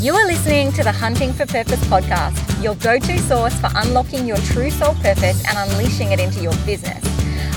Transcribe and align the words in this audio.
You 0.00 0.14
are 0.14 0.26
listening 0.26 0.70
to 0.74 0.84
the 0.84 0.92
Hunting 0.92 1.32
for 1.32 1.44
Purpose 1.44 1.82
podcast, 1.86 2.62
your 2.62 2.76
go 2.76 3.00
to 3.00 3.18
source 3.18 3.58
for 3.58 3.68
unlocking 3.74 4.26
your 4.26 4.36
true 4.54 4.70
soul 4.70 4.94
purpose 4.94 5.42
and 5.42 5.58
unleashing 5.58 6.12
it 6.12 6.20
into 6.20 6.40
your 6.40 6.54
business. 6.64 7.02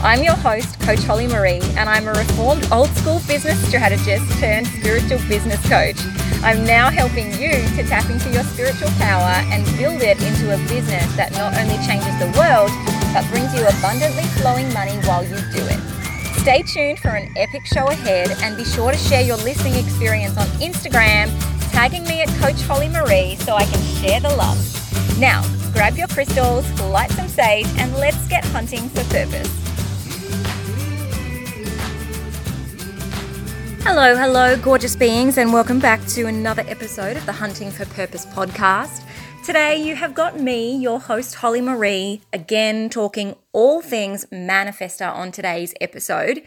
I'm 0.02 0.24
your 0.24 0.34
host, 0.34 0.80
Coach 0.80 1.04
Holly 1.04 1.28
Marie, 1.28 1.62
and 1.78 1.88
I'm 1.88 2.08
a 2.08 2.14
reformed 2.14 2.68
old 2.72 2.90
school 2.98 3.22
business 3.28 3.62
strategist 3.68 4.26
turned 4.40 4.66
spiritual 4.66 5.20
business 5.30 5.62
coach. 5.70 6.02
I'm 6.42 6.66
now 6.66 6.90
helping 6.90 7.30
you 7.34 7.62
to 7.78 7.84
tap 7.86 8.10
into 8.10 8.32
your 8.32 8.44
spiritual 8.46 8.90
power 8.98 9.38
and 9.54 9.64
build 9.78 10.02
it 10.02 10.18
into 10.24 10.50
a 10.50 10.58
business 10.66 11.06
that 11.18 11.34
not 11.34 11.54
only 11.62 11.78
changes 11.86 12.18
the 12.18 12.34
world, 12.42 12.74
but 13.14 13.22
brings 13.30 13.54
you 13.54 13.62
abundantly 13.70 14.26
flowing 14.42 14.74
money 14.74 14.98
while 15.06 15.22
you 15.22 15.38
do 15.54 15.62
it. 15.70 15.80
Stay 16.42 16.64
tuned 16.64 16.98
for 16.98 17.10
an 17.10 17.32
epic 17.38 17.68
show 17.68 17.86
ahead 17.90 18.32
and 18.42 18.58
be 18.58 18.66
sure 18.66 18.92
to 18.92 18.98
share 18.98 19.22
your 19.22 19.38
listening 19.38 19.76
experience 19.76 20.36
on 20.40 20.48
Instagram, 20.58 21.30
tagging 21.72 22.04
me 22.04 22.22
at 22.22 22.28
Coach 22.40 22.62
Holly 22.64 22.90
Marie 22.90 23.36
so 23.38 23.56
I 23.56 23.64
can 23.66 23.82
share 23.96 24.20
the 24.20 24.36
love. 24.36 24.58
Now, 25.20 25.42
grab 25.74 25.96
your 25.96 26.08
crystals, 26.08 26.70
light 26.82 27.10
some 27.12 27.28
sage, 27.28 27.68
and 27.78 27.94
let's 27.96 28.28
get 28.28 28.44
hunting 28.46 28.90
for 28.90 29.04
purpose. 29.06 29.50
Hello, 33.84 34.16
hello, 34.16 34.58
gorgeous 34.58 34.96
beings, 34.96 35.38
and 35.38 35.52
welcome 35.52 35.80
back 35.80 36.06
to 36.08 36.28
another 36.28 36.64
episode 36.68 37.18
of 37.18 37.26
the 37.26 37.32
Hunting 37.32 37.72
for 37.72 37.86
Purpose 37.86 38.26
podcast. 38.26 39.04
Today, 39.44 39.82
you 39.82 39.96
have 39.96 40.14
got 40.14 40.40
me, 40.40 40.76
your 40.76 41.00
host, 41.00 41.36
Holly 41.36 41.62
Marie, 41.62 42.22
again 42.32 42.90
talking 42.90 43.36
all 43.54 43.82
things 43.82 44.26
manifester 44.26 45.12
on 45.12 45.32
today's 45.32 45.74
episode. 45.82 46.44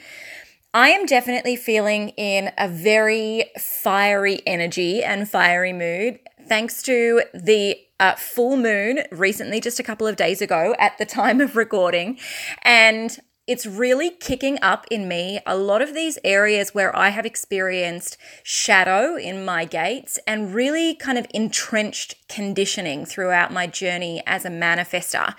I 0.74 0.88
am 0.88 1.06
definitely 1.06 1.54
feeling 1.54 2.08
in 2.16 2.50
a 2.58 2.68
very 2.68 3.44
fiery 3.56 4.40
energy 4.44 5.04
and 5.04 5.30
fiery 5.30 5.72
mood 5.72 6.18
thanks 6.48 6.82
to 6.82 7.22
the 7.32 7.78
uh, 8.00 8.16
full 8.16 8.56
moon 8.56 8.98
recently, 9.12 9.60
just 9.60 9.78
a 9.78 9.84
couple 9.84 10.08
of 10.08 10.16
days 10.16 10.42
ago 10.42 10.74
at 10.80 10.98
the 10.98 11.06
time 11.06 11.40
of 11.40 11.54
recording. 11.54 12.18
And 12.62 13.16
it's 13.46 13.66
really 13.66 14.10
kicking 14.10 14.58
up 14.62 14.84
in 14.90 15.06
me 15.06 15.38
a 15.46 15.56
lot 15.56 15.80
of 15.80 15.94
these 15.94 16.18
areas 16.24 16.74
where 16.74 16.96
I 16.96 17.10
have 17.10 17.24
experienced 17.24 18.16
shadow 18.42 19.16
in 19.16 19.44
my 19.44 19.66
gates 19.66 20.18
and 20.26 20.52
really 20.52 20.96
kind 20.96 21.18
of 21.18 21.26
entrenched 21.32 22.16
conditioning 22.28 23.06
throughout 23.06 23.52
my 23.52 23.68
journey 23.68 24.24
as 24.26 24.44
a 24.44 24.50
manifester 24.50 25.34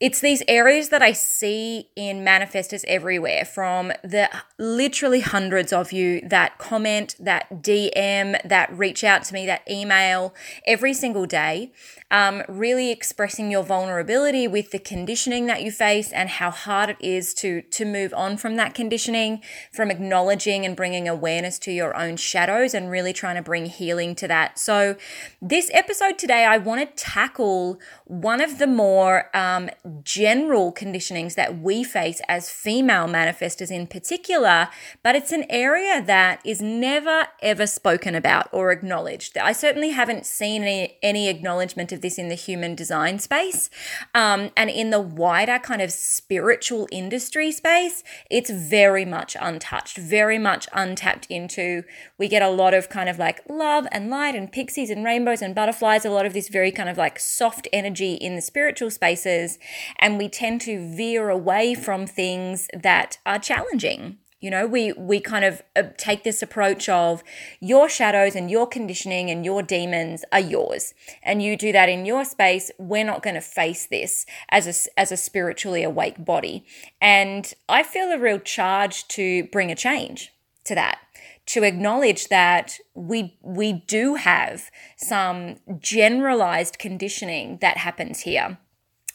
it's 0.00 0.20
these 0.20 0.42
areas 0.46 0.90
that 0.90 1.02
I 1.02 1.12
see 1.12 1.88
in 1.96 2.24
manifestors 2.24 2.84
everywhere 2.86 3.44
from 3.44 3.92
the 4.04 4.30
literally 4.56 5.20
hundreds 5.20 5.72
of 5.72 5.92
you 5.92 6.20
that 6.28 6.58
comment, 6.58 7.16
that 7.18 7.62
DM, 7.62 8.40
that 8.48 8.76
reach 8.76 9.02
out 9.02 9.24
to 9.24 9.34
me, 9.34 9.44
that 9.46 9.68
email 9.68 10.34
every 10.66 10.94
single 10.94 11.26
day 11.26 11.72
um, 12.10 12.42
really 12.48 12.90
expressing 12.90 13.50
your 13.50 13.62
vulnerability 13.62 14.48
with 14.48 14.70
the 14.70 14.78
conditioning 14.78 15.46
that 15.46 15.62
you 15.62 15.70
face 15.70 16.10
and 16.12 16.28
how 16.28 16.50
hard 16.50 16.90
it 16.90 16.96
is 17.00 17.34
to 17.34 17.62
to 17.62 17.84
move 17.84 18.14
on 18.14 18.36
from 18.36 18.56
that 18.56 18.74
conditioning, 18.74 19.42
from 19.72 19.90
acknowledging 19.90 20.64
and 20.64 20.74
bringing 20.74 21.06
awareness 21.06 21.58
to 21.60 21.72
your 21.72 21.94
own 21.96 22.16
shadows 22.16 22.72
and 22.72 22.90
really 22.90 23.12
trying 23.12 23.36
to 23.36 23.42
bring 23.42 23.66
healing 23.66 24.14
to 24.14 24.28
that. 24.28 24.58
So, 24.58 24.96
this 25.42 25.70
episode 25.74 26.18
today, 26.18 26.44
I 26.44 26.56
want 26.56 26.80
to 26.80 27.04
tackle 27.04 27.78
one 28.06 28.40
of 28.40 28.58
the 28.58 28.66
more 28.66 29.36
um, 29.36 29.68
general 30.02 30.72
conditionings 30.72 31.34
that 31.34 31.58
we 31.58 31.84
face 31.84 32.20
as 32.28 32.50
female 32.50 33.06
manifestors 33.06 33.70
in 33.70 33.86
particular, 33.86 34.68
but 35.02 35.14
it's 35.14 35.32
an 35.32 35.44
area 35.48 36.02
that 36.02 36.40
is 36.44 36.60
never 36.60 37.28
ever 37.40 37.66
spoken 37.66 38.14
about 38.14 38.48
or 38.52 38.70
acknowledged. 38.70 39.38
I 39.38 39.52
certainly 39.52 39.90
haven't 39.90 40.26
seen 40.26 40.62
any, 40.62 40.98
any 41.02 41.28
acknowledgement 41.28 41.92
of 41.92 42.00
this 42.00 42.18
in 42.18 42.28
the 42.28 42.34
human 42.34 42.74
design 42.74 43.18
space. 43.18 43.70
Um, 44.14 44.50
and 44.56 44.70
in 44.70 44.90
the 44.90 45.00
wider 45.00 45.58
kind 45.58 45.82
of 45.82 45.92
spiritual 45.92 46.88
industry 46.90 47.52
space, 47.52 48.02
it's 48.30 48.50
very 48.50 49.04
much 49.04 49.36
untouched, 49.40 49.98
very 49.98 50.38
much 50.38 50.68
untapped 50.72 51.26
into. 51.28 51.82
We 52.18 52.28
get 52.28 52.42
a 52.42 52.48
lot 52.48 52.74
of 52.74 52.88
kind 52.88 53.08
of 53.08 53.18
like 53.18 53.42
love 53.48 53.86
and 53.92 54.10
light 54.10 54.34
and 54.34 54.50
pixies 54.50 54.90
and 54.90 55.04
rainbows 55.04 55.42
and 55.42 55.54
butterflies, 55.54 56.04
a 56.04 56.10
lot 56.10 56.26
of 56.26 56.32
this 56.32 56.48
very 56.48 56.70
kind 56.70 56.88
of 56.88 56.98
like 56.98 57.18
soft 57.18 57.68
energy 57.72 58.14
in 58.14 58.36
the 58.36 58.42
spiritual 58.42 58.90
spaces. 58.90 59.58
And 59.98 60.18
we 60.18 60.28
tend 60.28 60.60
to 60.62 60.94
veer 60.94 61.28
away 61.28 61.74
from 61.74 62.06
things 62.06 62.68
that 62.74 63.18
are 63.26 63.38
challenging. 63.38 64.18
You 64.40 64.50
know, 64.50 64.66
we 64.68 64.92
we 64.92 65.18
kind 65.18 65.44
of 65.44 65.62
uh, 65.74 65.82
take 65.96 66.22
this 66.22 66.42
approach 66.42 66.88
of 66.88 67.24
your 67.58 67.88
shadows 67.88 68.36
and 68.36 68.48
your 68.48 68.68
conditioning 68.68 69.30
and 69.30 69.44
your 69.44 69.62
demons 69.62 70.24
are 70.30 70.38
yours, 70.38 70.94
and 71.24 71.42
you 71.42 71.56
do 71.56 71.72
that 71.72 71.88
in 71.88 72.06
your 72.06 72.24
space. 72.24 72.70
We're 72.78 73.04
not 73.04 73.24
going 73.24 73.34
to 73.34 73.40
face 73.40 73.86
this 73.86 74.26
as 74.50 74.68
a 74.68 75.00
as 75.00 75.10
a 75.10 75.16
spiritually 75.16 75.82
awake 75.82 76.24
body, 76.24 76.64
and 77.00 77.52
I 77.68 77.82
feel 77.82 78.12
a 78.12 78.18
real 78.18 78.38
charge 78.38 79.08
to 79.08 79.42
bring 79.50 79.72
a 79.72 79.74
change 79.76 80.32
to 80.66 80.76
that 80.76 80.98
to 81.46 81.62
acknowledge 81.64 82.28
that 82.28 82.78
we 82.94 83.36
we 83.42 83.72
do 83.72 84.16
have 84.16 84.70
some 84.96 85.56
generalized 85.80 86.78
conditioning 86.78 87.58
that 87.60 87.78
happens 87.78 88.20
here 88.20 88.58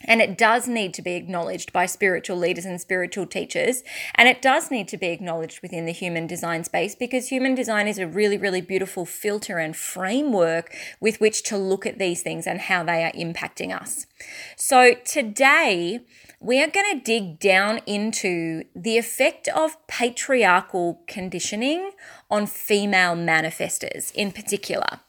and 0.06 0.22
it 0.22 0.38
does 0.38 0.68
need 0.68 0.94
to 0.96 1.02
be 1.02 1.14
acknowledged 1.14 1.74
by 1.74 1.86
spiritual 1.86 2.38
leaders 2.38 2.66
and 2.66 2.80
spiritual 2.80 3.26
teachers. 3.26 3.84
And 4.16 4.28
it 4.28 4.42
does 4.42 4.72
need 4.72 4.88
to 4.90 4.98
be 4.98 5.08
acknowledged 5.08 5.62
within 5.62 5.86
the 5.86 5.92
human 5.92 6.28
design 6.28 6.64
space 6.64 6.96
because 6.96 7.30
human 7.30 7.56
design 7.56 7.88
is 7.88 7.98
a 7.98 8.08
really, 8.08 8.38
really 8.38 8.62
beautiful 8.62 9.06
filter 9.06 9.58
and 9.58 9.76
framework 9.76 10.76
with 11.00 11.20
which 11.20 11.44
to 11.44 11.58
look 11.58 11.86
at 11.86 12.00
these 12.00 12.22
things 12.22 12.48
and 12.48 12.62
how 12.62 12.84
they 12.84 13.04
are 13.04 13.12
impacting 13.12 13.76
us. 13.76 14.06
So 14.56 14.94
today, 15.06 16.02
we 16.40 16.62
are 16.62 16.68
going 16.68 17.00
to 17.00 17.04
dig 17.04 17.40
down 17.40 17.80
into 17.86 18.66
the 18.76 18.98
effect 18.98 19.48
of 19.50 19.78
patriarchal 19.88 21.02
conditioning 21.08 21.92
on 22.30 22.46
female 22.48 23.16
manifestors 23.16 24.12
in 24.14 24.32
particular. 24.32 25.00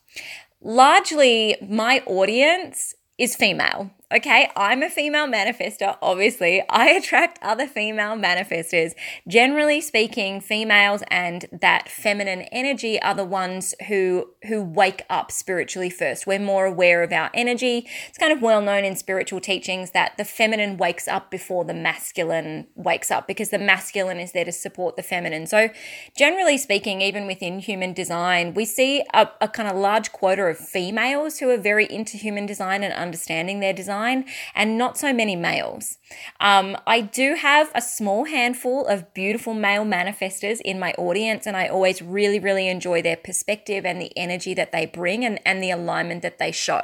Largely, 0.60 1.56
my 1.60 2.02
audience 2.06 2.94
is 3.18 3.36
female. 3.36 3.90
Okay, 4.14 4.48
I'm 4.54 4.84
a 4.84 4.90
female 4.90 5.26
manifester, 5.26 5.96
obviously. 6.00 6.62
I 6.70 6.90
attract 6.90 7.40
other 7.42 7.66
female 7.66 8.14
manifestors. 8.14 8.92
Generally 9.26 9.80
speaking, 9.80 10.40
females 10.40 11.02
and 11.08 11.46
that 11.50 11.88
feminine 11.88 12.42
energy 12.52 13.02
are 13.02 13.16
the 13.16 13.24
ones 13.24 13.74
who 13.88 14.30
who 14.46 14.62
wake 14.62 15.04
up 15.10 15.32
spiritually 15.32 15.90
first. 15.90 16.28
We're 16.28 16.38
more 16.38 16.64
aware 16.64 17.02
of 17.02 17.10
our 17.10 17.28
energy. 17.34 17.88
It's 18.08 18.18
kind 18.18 18.32
of 18.32 18.40
well 18.40 18.60
known 18.60 18.84
in 18.84 18.94
spiritual 18.94 19.40
teachings 19.40 19.90
that 19.92 20.16
the 20.16 20.24
feminine 20.24 20.76
wakes 20.76 21.08
up 21.08 21.28
before 21.28 21.64
the 21.64 21.74
masculine 21.74 22.68
wakes 22.76 23.10
up 23.10 23.26
because 23.26 23.48
the 23.48 23.58
masculine 23.58 24.20
is 24.20 24.30
there 24.30 24.44
to 24.44 24.52
support 24.52 24.94
the 24.94 25.02
feminine. 25.02 25.48
So, 25.48 25.70
generally 26.16 26.58
speaking, 26.58 27.00
even 27.00 27.26
within 27.26 27.58
human 27.58 27.92
design, 27.92 28.54
we 28.54 28.64
see 28.64 29.02
a, 29.12 29.28
a 29.40 29.48
kind 29.48 29.68
of 29.68 29.74
large 29.74 30.12
quota 30.12 30.42
of 30.42 30.58
females 30.58 31.40
who 31.40 31.50
are 31.50 31.56
very 31.56 31.86
into 31.86 32.16
human 32.16 32.46
design 32.46 32.84
and 32.84 32.94
understanding 32.94 33.58
their 33.58 33.72
design 33.72 34.03
and 34.54 34.78
not 34.78 34.98
so 34.98 35.12
many 35.12 35.36
males. 35.36 35.98
Um, 36.40 36.76
I 36.86 37.00
do 37.00 37.34
have 37.34 37.70
a 37.74 37.80
small 37.80 38.24
handful 38.24 38.86
of 38.86 39.12
beautiful 39.14 39.54
male 39.54 39.84
manifestors 39.84 40.60
in 40.60 40.78
my 40.78 40.92
audience, 40.94 41.46
and 41.46 41.56
I 41.56 41.68
always 41.68 42.02
really, 42.02 42.38
really 42.38 42.68
enjoy 42.68 43.02
their 43.02 43.16
perspective 43.16 43.84
and 43.84 44.00
the 44.00 44.16
energy 44.16 44.54
that 44.54 44.72
they 44.72 44.86
bring 44.86 45.24
and, 45.24 45.40
and 45.46 45.62
the 45.62 45.70
alignment 45.70 46.22
that 46.22 46.38
they 46.38 46.52
show. 46.52 46.82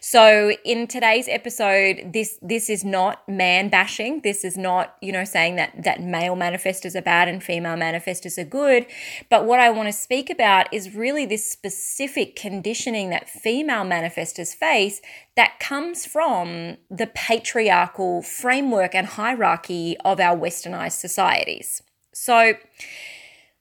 So 0.00 0.52
in 0.64 0.86
today's 0.86 1.28
episode, 1.28 2.12
this 2.12 2.38
this 2.42 2.68
is 2.68 2.84
not 2.84 3.28
man 3.28 3.68
bashing. 3.68 4.20
This 4.22 4.44
is 4.44 4.56
not, 4.56 4.96
you 5.00 5.12
know, 5.12 5.24
saying 5.24 5.56
that 5.56 5.84
that 5.84 6.02
male 6.02 6.34
manifestors 6.34 6.94
are 6.96 7.02
bad 7.02 7.28
and 7.28 7.42
female 7.42 7.76
manifestors 7.76 8.38
are 8.38 8.44
good. 8.44 8.86
But 9.30 9.44
what 9.44 9.60
I 9.60 9.70
want 9.70 9.88
to 9.88 9.92
speak 9.92 10.30
about 10.30 10.72
is 10.72 10.94
really 10.94 11.26
this 11.26 11.48
specific 11.48 12.36
conditioning 12.36 13.10
that 13.10 13.28
female 13.28 13.84
manifestors 13.84 14.54
face 14.54 15.00
that 15.36 15.58
comes 15.60 16.04
from 16.04 16.76
the 16.90 17.06
patriarchal 17.06 18.22
framework 18.42 18.92
and 18.92 19.06
hierarchy 19.06 19.96
of 20.04 20.18
our 20.18 20.36
westernized 20.36 20.98
societies. 20.98 21.80
So 22.12 22.54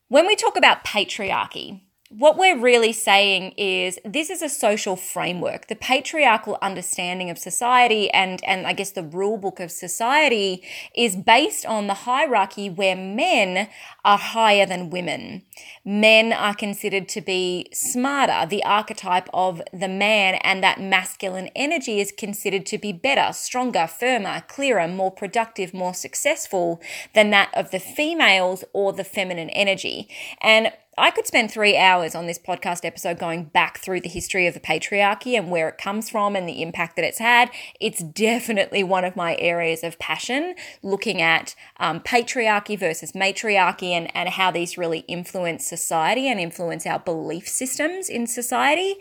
when 0.08 0.26
we 0.26 0.36
talk 0.36 0.58
about 0.58 0.84
patriarchy, 0.84 1.82
what 2.18 2.38
we're 2.38 2.60
really 2.60 2.92
saying 2.92 3.54
is 3.56 3.98
this 4.04 4.30
is 4.30 4.42
a 4.42 4.50
social 4.50 4.98
framework. 4.98 5.70
The 5.70 5.78
patriarchal 5.78 6.58
understanding 6.62 7.30
of 7.30 7.38
society 7.38 8.10
and, 8.10 8.44
and 8.44 8.68
I 8.68 8.74
guess 8.74 8.92
the 8.92 9.04
rule 9.04 9.38
book 9.38 9.62
of 9.62 9.72
society 9.72 10.62
is 10.94 11.16
based 11.16 11.66
on 11.66 11.88
the 11.88 11.94
hierarchy 11.94 12.70
where 12.70 12.98
men 12.98 13.70
are 14.04 14.18
higher 14.18 14.66
than 14.66 14.90
women. 14.90 15.44
Men 15.86 16.34
are 16.34 16.54
considered 16.54 17.08
to 17.10 17.22
be 17.22 17.70
smarter, 17.72 18.46
the 18.46 18.64
archetype 18.66 19.30
of 19.34 19.62
the 19.72 19.88
man, 19.88 20.36
and 20.44 20.62
that 20.62 20.82
masculine 20.82 21.50
energy 21.56 22.02
is 22.02 22.12
considered 22.12 22.66
to 22.66 22.78
be 22.78 22.92
better, 22.92 23.32
stronger, 23.32 23.88
firmer, 23.88 24.44
clearer, 24.50 24.88
more 24.88 25.12
productive, 25.12 25.74
more 25.74 25.94
successful 25.94 26.82
than 27.14 27.30
that 27.30 27.52
of 27.54 27.72
the 27.72 27.80
females 27.80 28.66
or 28.74 28.92
the 28.92 29.06
feminine 29.06 29.50
energy. 29.52 30.10
And 30.42 30.74
I 30.98 31.10
could 31.10 31.26
spend 31.26 31.50
three 31.50 31.78
hours 31.78 32.16
on 32.16 32.28
this 32.28 32.38
podcast 32.38 32.84
episode 32.84 33.18
going 33.18 33.46
back 33.46 33.78
through 33.78 34.02
the 34.02 34.10
history 34.10 34.46
of 34.46 34.54
the 34.54 34.60
patriarchy 34.60 35.38
and 35.38 35.50
where 35.50 35.70
it 35.70 35.78
comes 35.78 36.10
from 36.10 36.36
and 36.36 36.50
the 36.50 36.62
impact 36.62 36.98
that 36.98 37.06
it's 37.06 37.20
had. 37.20 37.50
It's 37.80 38.04
definitely 38.04 38.84
one 38.84 39.06
of 39.06 39.16
my 39.16 39.38
areas 39.40 39.86
of 39.86 39.98
passion, 40.00 40.54
looking 40.84 41.22
at 41.22 41.56
um, 41.80 42.02
patriarchy 42.02 42.78
versus 42.78 43.14
matriarchy 43.14 43.94
and, 43.94 44.14
and 44.14 44.28
how 44.28 44.52
these 44.52 44.78
really 44.78 45.00
influence 45.08 45.66
society 45.66 46.28
and 46.28 46.42
influence 46.42 46.86
our 46.86 47.00
belief 47.00 47.48
systems 47.48 48.10
in 48.10 48.28
society. 48.28 48.96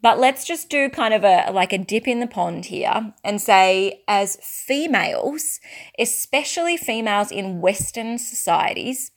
But 0.00 0.20
let's 0.20 0.44
just 0.44 0.70
do 0.70 0.88
kind 0.90 1.12
of 1.12 1.24
a 1.24 1.50
like 1.52 1.72
a 1.72 1.78
dip 1.78 2.06
in 2.06 2.20
the 2.20 2.28
pond 2.28 2.66
here 2.66 3.12
and 3.24 3.40
say, 3.40 4.04
as 4.06 4.36
females, 4.36 5.58
especially 5.98 6.76
females 6.76 7.32
in 7.32 7.60
Western 7.60 8.18
societies, 8.18 9.10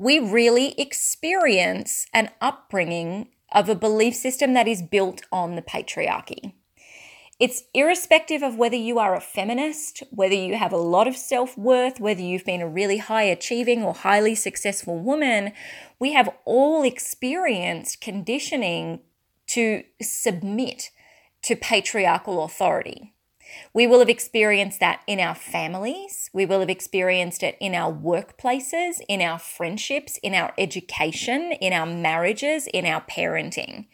we 0.00 0.18
really 0.18 0.72
experience 0.80 2.06
an 2.14 2.30
upbringing 2.40 3.28
of 3.52 3.68
a 3.68 3.74
belief 3.74 4.14
system 4.14 4.54
that 4.54 4.66
is 4.66 4.80
built 4.80 5.20
on 5.30 5.56
the 5.56 5.62
patriarchy. 5.62 6.54
It's 7.38 7.64
irrespective 7.74 8.42
of 8.42 8.56
whether 8.56 8.76
you 8.76 8.98
are 8.98 9.14
a 9.14 9.20
feminist, 9.20 10.02
whether 10.10 10.34
you 10.34 10.56
have 10.56 10.72
a 10.72 10.78
lot 10.78 11.06
of 11.06 11.18
self 11.18 11.56
worth, 11.58 12.00
whether 12.00 12.22
you've 12.22 12.46
been 12.46 12.62
a 12.62 12.68
really 12.68 12.96
high 12.96 13.24
achieving 13.24 13.82
or 13.82 13.92
highly 13.92 14.34
successful 14.34 14.98
woman, 14.98 15.52
we 15.98 16.14
have 16.14 16.30
all 16.46 16.82
experienced 16.82 18.00
conditioning 18.00 19.00
to 19.48 19.84
submit 20.00 20.90
to 21.42 21.56
patriarchal 21.56 22.42
authority. 22.42 23.12
We 23.72 23.86
will 23.86 24.00
have 24.00 24.08
experienced 24.08 24.80
that 24.80 25.02
in 25.06 25.20
our 25.20 25.34
families. 25.34 26.30
We 26.32 26.46
will 26.46 26.60
have 26.60 26.70
experienced 26.70 27.42
it 27.42 27.56
in 27.60 27.74
our 27.74 27.92
workplaces, 27.92 29.00
in 29.08 29.20
our 29.20 29.38
friendships, 29.38 30.18
in 30.22 30.34
our 30.34 30.52
education, 30.58 31.52
in 31.60 31.72
our 31.72 31.86
marriages, 31.86 32.66
in 32.66 32.86
our 32.86 33.02
parenting. 33.02 33.86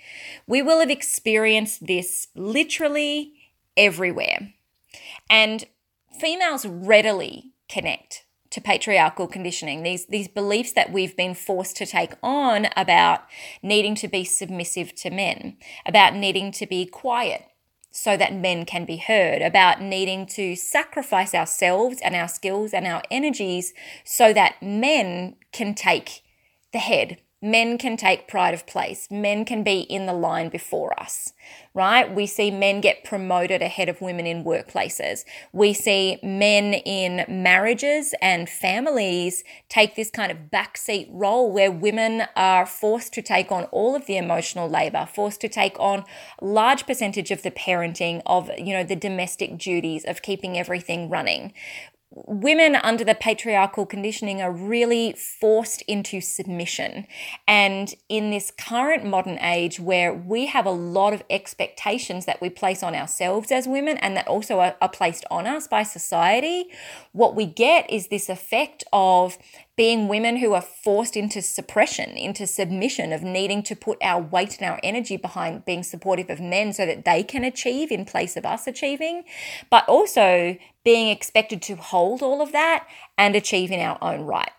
We 0.47 0.63
will 0.63 0.81
have 0.81 0.91
experienced 0.91 1.87
this 1.87 2.29
literally 2.35 3.35
everywhere. 3.77 4.53
And 5.29 5.65
females 6.19 6.65
readily 6.67 7.53
connect 7.69 8.25
to 8.51 8.61
patriarchal 8.61 9.27
conditioning, 9.27 9.83
these, 9.83 10.07
these 10.07 10.29
beliefs 10.29 10.73
that 10.73 10.93
we've 10.93 11.17
been 11.17 11.35
forced 11.35 11.77
to 11.77 11.85
take 11.85 12.13
on 12.23 12.69
about 12.77 13.21
needing 13.63 13.95
to 13.97 14.09
be 14.09 14.25
submissive 14.25 14.95
to 14.95 15.11
men, 15.11 15.57
about 15.85 16.15
needing 16.15 16.53
to 16.53 16.67
be 16.67 16.87
quiet, 16.87 17.45
so 17.97 18.15
that 18.15 18.35
men 18.35 18.67
can 18.67 18.85
be 18.85 18.99
heard, 18.99 19.41
about 19.41 19.81
needing 19.81 20.27
to 20.27 20.55
sacrifice 20.55 21.35
ourselves 21.35 21.99
and 22.03 22.15
our 22.15 22.29
skills 22.29 22.75
and 22.75 22.87
our 22.87 23.03
energies 23.11 23.73
so 24.05 24.35
that 24.35 24.63
men 24.63 25.35
can 25.51 25.75
take 25.75 26.21
the 26.73 26.79
head 26.79 27.17
Men 27.47 27.79
can 27.79 27.97
take 27.97 28.27
pride 28.27 28.55
of 28.55 28.67
place. 28.67 29.07
Men 29.09 29.45
can 29.45 29.63
be 29.63 29.83
in 29.83 30.07
the 30.07 30.13
line 30.13 30.49
before 30.49 30.99
us, 31.01 31.33
right? 31.75 32.13
We 32.13 32.27
see 32.27 32.51
men 32.51 32.81
get 32.81 33.05
promoted 33.05 33.63
ahead 33.63 33.89
of 33.89 34.01
women 34.01 34.27
in 34.27 34.43
workplaces. 34.43 35.25
We 35.53 35.73
see 35.73 36.19
men 36.25 36.75
in 36.75 37.25
marriages 37.29 38.17
and 38.21 38.51
families 38.51 39.45
take 39.69 39.95
this 39.95 40.11
kind 40.11 40.33
of 40.33 40.51
backseat 40.53 41.07
role 41.09 41.53
where 41.53 41.71
women 41.71 42.25
are 42.35 42.67
forced 42.67 43.13
to 43.13 43.23
take 43.23 43.53
on 43.53 43.67
all 43.67 43.95
of 43.95 44.07
the 44.07 44.17
emotional 44.17 44.69
labor, 44.69 45.07
forced 45.07 45.41
to 45.43 45.49
take 45.49 45.79
on 45.79 46.03
large 46.43 46.85
percentage 46.85 47.31
of 47.31 47.43
the 47.43 47.53
parenting 47.53 48.23
of, 48.27 48.51
you 48.59 48.73
know, 48.73 48.83
the 48.83 48.97
domestic 48.97 49.57
duties 49.57 50.05
of 50.05 50.21
keeping 50.21 50.59
everything 50.59 51.09
running 51.09 51.53
women 52.25 52.77
under 52.77 53.05
the 53.05 53.15
patriarchal 53.15 53.85
conditioning 53.85 54.41
are 54.41 54.51
really 54.51 55.13
forced 55.13 55.83
into 55.83 56.21
submission. 56.21 57.07
And 57.47 57.95
in 58.09 58.31
this 58.31 58.51
current 58.51 59.05
modern 59.05 59.39
age 59.41 59.79
where 59.79 60.15
we 60.15 60.47
have 60.47 60.65
a 60.65 60.71
lot 60.71 61.13
of 61.13 61.23
expectations 61.29 62.25
that 62.25 62.41
we 62.41 62.49
place 62.49 62.83
on 62.83 62.95
ourselves 62.95 63.53
as 63.53 63.69
women 63.69 63.99
and 63.99 64.17
that 64.17 64.27
also 64.27 64.61
are, 64.61 64.77
are 64.81 64.89
placed 64.89 65.27
on 65.31 65.47
us 65.47 65.69
by 65.69 65.83
society, 65.83 66.67
what 67.13 67.35
we 67.35 67.45
get 67.45 67.91
is 67.91 68.09
this 68.09 68.31
effect 68.31 68.83
of 68.93 69.37
being 69.77 70.09
women 70.09 70.39
who 70.39 70.55
are 70.55 70.63
forced 70.63 71.17
into 71.17 71.43
suppression, 71.43 72.11
into 72.17 72.47
submission, 72.47 73.13
of 73.13 73.23
needing 73.23 73.63
to 73.63 73.77
put 73.77 73.99
our 74.01 74.23
weight 74.23 74.59
and 74.59 74.71
our 74.71 74.81
energy 74.83 75.19
behind 75.19 75.67
being 75.67 75.83
supportive 75.83 76.31
of 76.31 76.41
men 76.41 76.73
so 76.73 76.87
that 76.87 77.05
they 77.05 77.23
can 77.23 77.45
achieve 77.45 77.93
in 77.93 78.07
place 78.07 78.39
of 78.39 78.47
us 78.47 78.67
achieving, 78.67 79.23
but 79.69 79.87
also 79.87 80.57
being 80.87 81.09
expected 81.09 81.61
to 81.61 81.75
hold 81.75 82.23
all 82.23 82.41
of 82.41 82.53
that 82.53 82.87
and 83.19 83.35
achieve 83.35 83.73
in 83.73 83.81
our 83.81 83.99
own 84.01 84.21
right. 84.21 84.53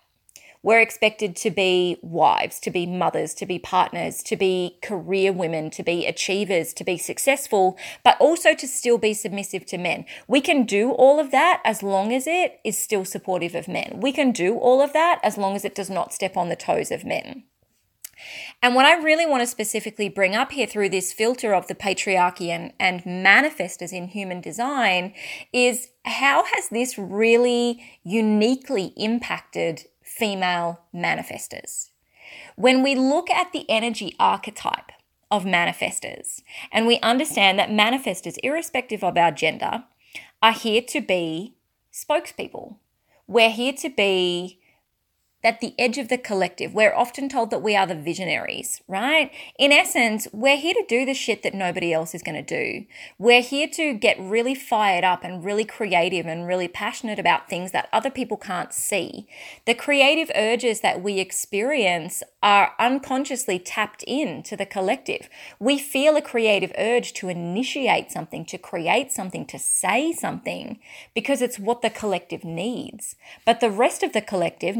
We're 0.61 0.81
expected 0.81 1.37
to 1.37 1.49
be 1.49 1.99
wives, 2.01 2.59
to 2.59 2.69
be 2.69 2.85
mothers, 2.85 3.33
to 3.35 3.45
be 3.45 3.57
partners, 3.57 4.21
to 4.23 4.35
be 4.35 4.77
career 4.81 5.31
women, 5.31 5.69
to 5.69 5.83
be 5.83 6.05
achievers, 6.05 6.73
to 6.73 6.83
be 6.83 6.97
successful, 6.97 7.77
but 8.03 8.17
also 8.19 8.53
to 8.55 8.67
still 8.67 8.97
be 8.97 9.13
submissive 9.13 9.65
to 9.67 9.77
men. 9.77 10.03
We 10.27 10.41
can 10.41 10.65
do 10.65 10.91
all 10.91 11.17
of 11.17 11.31
that 11.31 11.61
as 11.63 11.81
long 11.81 12.11
as 12.11 12.27
it 12.27 12.59
is 12.65 12.77
still 12.77 13.05
supportive 13.05 13.55
of 13.55 13.69
men. 13.69 14.01
We 14.01 14.11
can 14.11 14.33
do 14.33 14.57
all 14.57 14.81
of 14.81 14.91
that 14.91 15.21
as 15.23 15.37
long 15.37 15.55
as 15.55 15.63
it 15.63 15.75
does 15.75 15.89
not 15.89 16.11
step 16.11 16.35
on 16.35 16.49
the 16.49 16.57
toes 16.57 16.91
of 16.91 17.05
men. 17.05 17.45
And 18.61 18.75
what 18.75 18.85
I 18.85 19.01
really 19.01 19.25
want 19.25 19.41
to 19.41 19.47
specifically 19.47 20.09
bring 20.09 20.35
up 20.35 20.51
here 20.51 20.67
through 20.67 20.89
this 20.89 21.13
filter 21.13 21.53
of 21.53 21.67
the 21.67 21.75
patriarchy 21.75 22.47
and, 22.49 22.73
and 22.79 23.03
manifestors 23.03 23.93
in 23.93 24.07
human 24.07 24.41
design 24.41 25.13
is 25.53 25.89
how 26.05 26.43
has 26.45 26.69
this 26.69 26.97
really 26.97 27.83
uniquely 28.03 28.93
impacted 28.95 29.85
female 30.01 30.81
manifestors. 30.93 31.89
When 32.55 32.81
we 32.81 32.95
look 32.95 33.29
at 33.29 33.51
the 33.51 33.69
energy 33.69 34.15
archetype 34.19 34.91
of 35.29 35.43
manifestors 35.43 36.41
and 36.71 36.87
we 36.87 36.99
understand 36.99 37.59
that 37.59 37.69
manifestors, 37.69 38.37
irrespective 38.43 39.03
of 39.03 39.17
our 39.17 39.31
gender, 39.31 39.83
are 40.41 40.53
here 40.53 40.81
to 40.81 41.01
be 41.01 41.55
spokespeople. 41.91 42.77
We're 43.27 43.49
here 43.49 43.73
to 43.73 43.89
be 43.89 44.59
at 45.43 45.61
the 45.61 45.73
edge 45.77 45.97
of 45.97 46.09
the 46.09 46.17
collective. 46.17 46.73
We're 46.73 46.93
often 46.93 47.29
told 47.29 47.51
that 47.51 47.61
we 47.61 47.75
are 47.75 47.85
the 47.85 47.95
visionaries, 47.95 48.81
right? 48.87 49.31
In 49.59 49.71
essence, 49.71 50.27
we're 50.33 50.57
here 50.57 50.73
to 50.73 50.85
do 50.89 51.05
the 51.05 51.13
shit 51.13 51.43
that 51.43 51.53
nobody 51.53 51.93
else 51.93 52.15
is 52.15 52.23
going 52.23 52.35
to 52.35 52.41
do. 52.41 52.85
We're 53.17 53.41
here 53.41 53.67
to 53.73 53.93
get 53.93 54.19
really 54.19 54.55
fired 54.55 55.03
up 55.03 55.23
and 55.23 55.45
really 55.45 55.63
creative 55.63 56.25
and 56.25 56.47
really 56.47 56.67
passionate 56.67 57.19
about 57.19 57.49
things 57.49 57.71
that 57.71 57.87
other 57.93 58.09
people 58.09 58.37
can't 58.37 58.73
see. 58.73 59.27
The 59.65 59.75
creative 59.75 60.31
urges 60.35 60.81
that 60.81 61.03
we 61.03 61.19
experience 61.19 62.23
are 62.41 62.73
unconsciously 62.79 63.59
tapped 63.59 64.03
in 64.07 64.41
to 64.43 64.57
the 64.57 64.65
collective. 64.65 65.29
We 65.59 65.77
feel 65.77 66.15
a 66.15 66.21
creative 66.21 66.71
urge 66.77 67.13
to 67.13 67.29
initiate 67.29 68.11
something, 68.11 68.45
to 68.45 68.57
create 68.57 69.11
something, 69.11 69.45
to 69.47 69.59
say 69.59 70.13
something 70.13 70.79
because 71.13 71.41
it's 71.41 71.59
what 71.59 71.81
the 71.81 71.89
collective 71.89 72.43
needs. 72.43 73.15
But 73.45 73.59
the 73.59 73.71
rest 73.71 74.03
of 74.03 74.13
the 74.13 74.21
collective, 74.21 74.75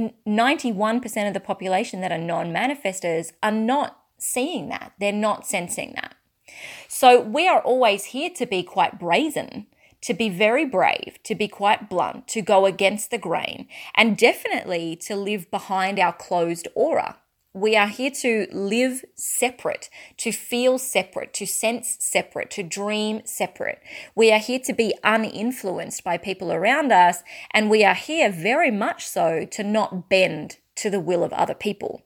91% 0.48 1.28
of 1.28 1.34
the 1.34 1.40
population 1.40 2.02
that 2.02 2.12
are 2.12 2.18
non 2.18 2.54
manifestors 2.54 3.32
are 3.44 3.52
not 3.52 4.00
seeing 4.18 4.70
that. 4.70 4.94
They're 5.00 5.12
not 5.12 5.46
sensing 5.46 5.94
that. 5.96 6.16
So 6.88 7.20
we 7.20 7.48
are 7.48 7.62
always 7.62 8.06
here 8.06 8.30
to 8.32 8.46
be 8.46 8.64
quite 8.64 9.00
brazen, 9.00 9.68
to 10.02 10.14
be 10.14 10.30
very 10.30 10.66
brave, 10.66 11.20
to 11.24 11.36
be 11.36 11.48
quite 11.48 11.90
blunt, 11.90 12.28
to 12.30 12.42
go 12.42 12.66
against 12.66 13.12
the 13.12 13.18
grain, 13.18 13.68
and 13.96 14.18
definitely 14.18 14.96
to 15.08 15.16
live 15.16 15.52
behind 15.52 16.00
our 16.00 16.14
closed 16.14 16.68
aura. 16.76 17.18
We 17.58 17.76
are 17.76 17.88
here 17.88 18.12
to 18.12 18.46
live 18.52 19.04
separate, 19.16 19.90
to 20.18 20.32
feel 20.32 20.78
separate, 20.78 21.34
to 21.34 21.48
sense 21.48 21.98
separate, 22.00 22.52
to 22.52 22.62
dream 22.62 23.22
separate. 23.26 23.82
We 24.14 24.32
are 24.32 24.38
here 24.38 24.60
to 24.60 24.74
be 24.74 24.94
uninfluenced 25.04 26.04
by 26.04 26.18
people 26.18 26.54
around 26.54 26.92
us, 26.92 27.24
and 27.50 27.68
we 27.68 27.84
are 27.84 27.96
here 27.96 28.30
very 28.32 28.70
much 28.70 29.08
so 29.08 29.44
to 29.50 29.64
not 29.64 30.08
bend 30.08 30.58
to 30.76 30.92
the 30.92 31.00
will 31.00 31.24
of 31.24 31.34
other 31.34 31.56
people. 31.56 32.04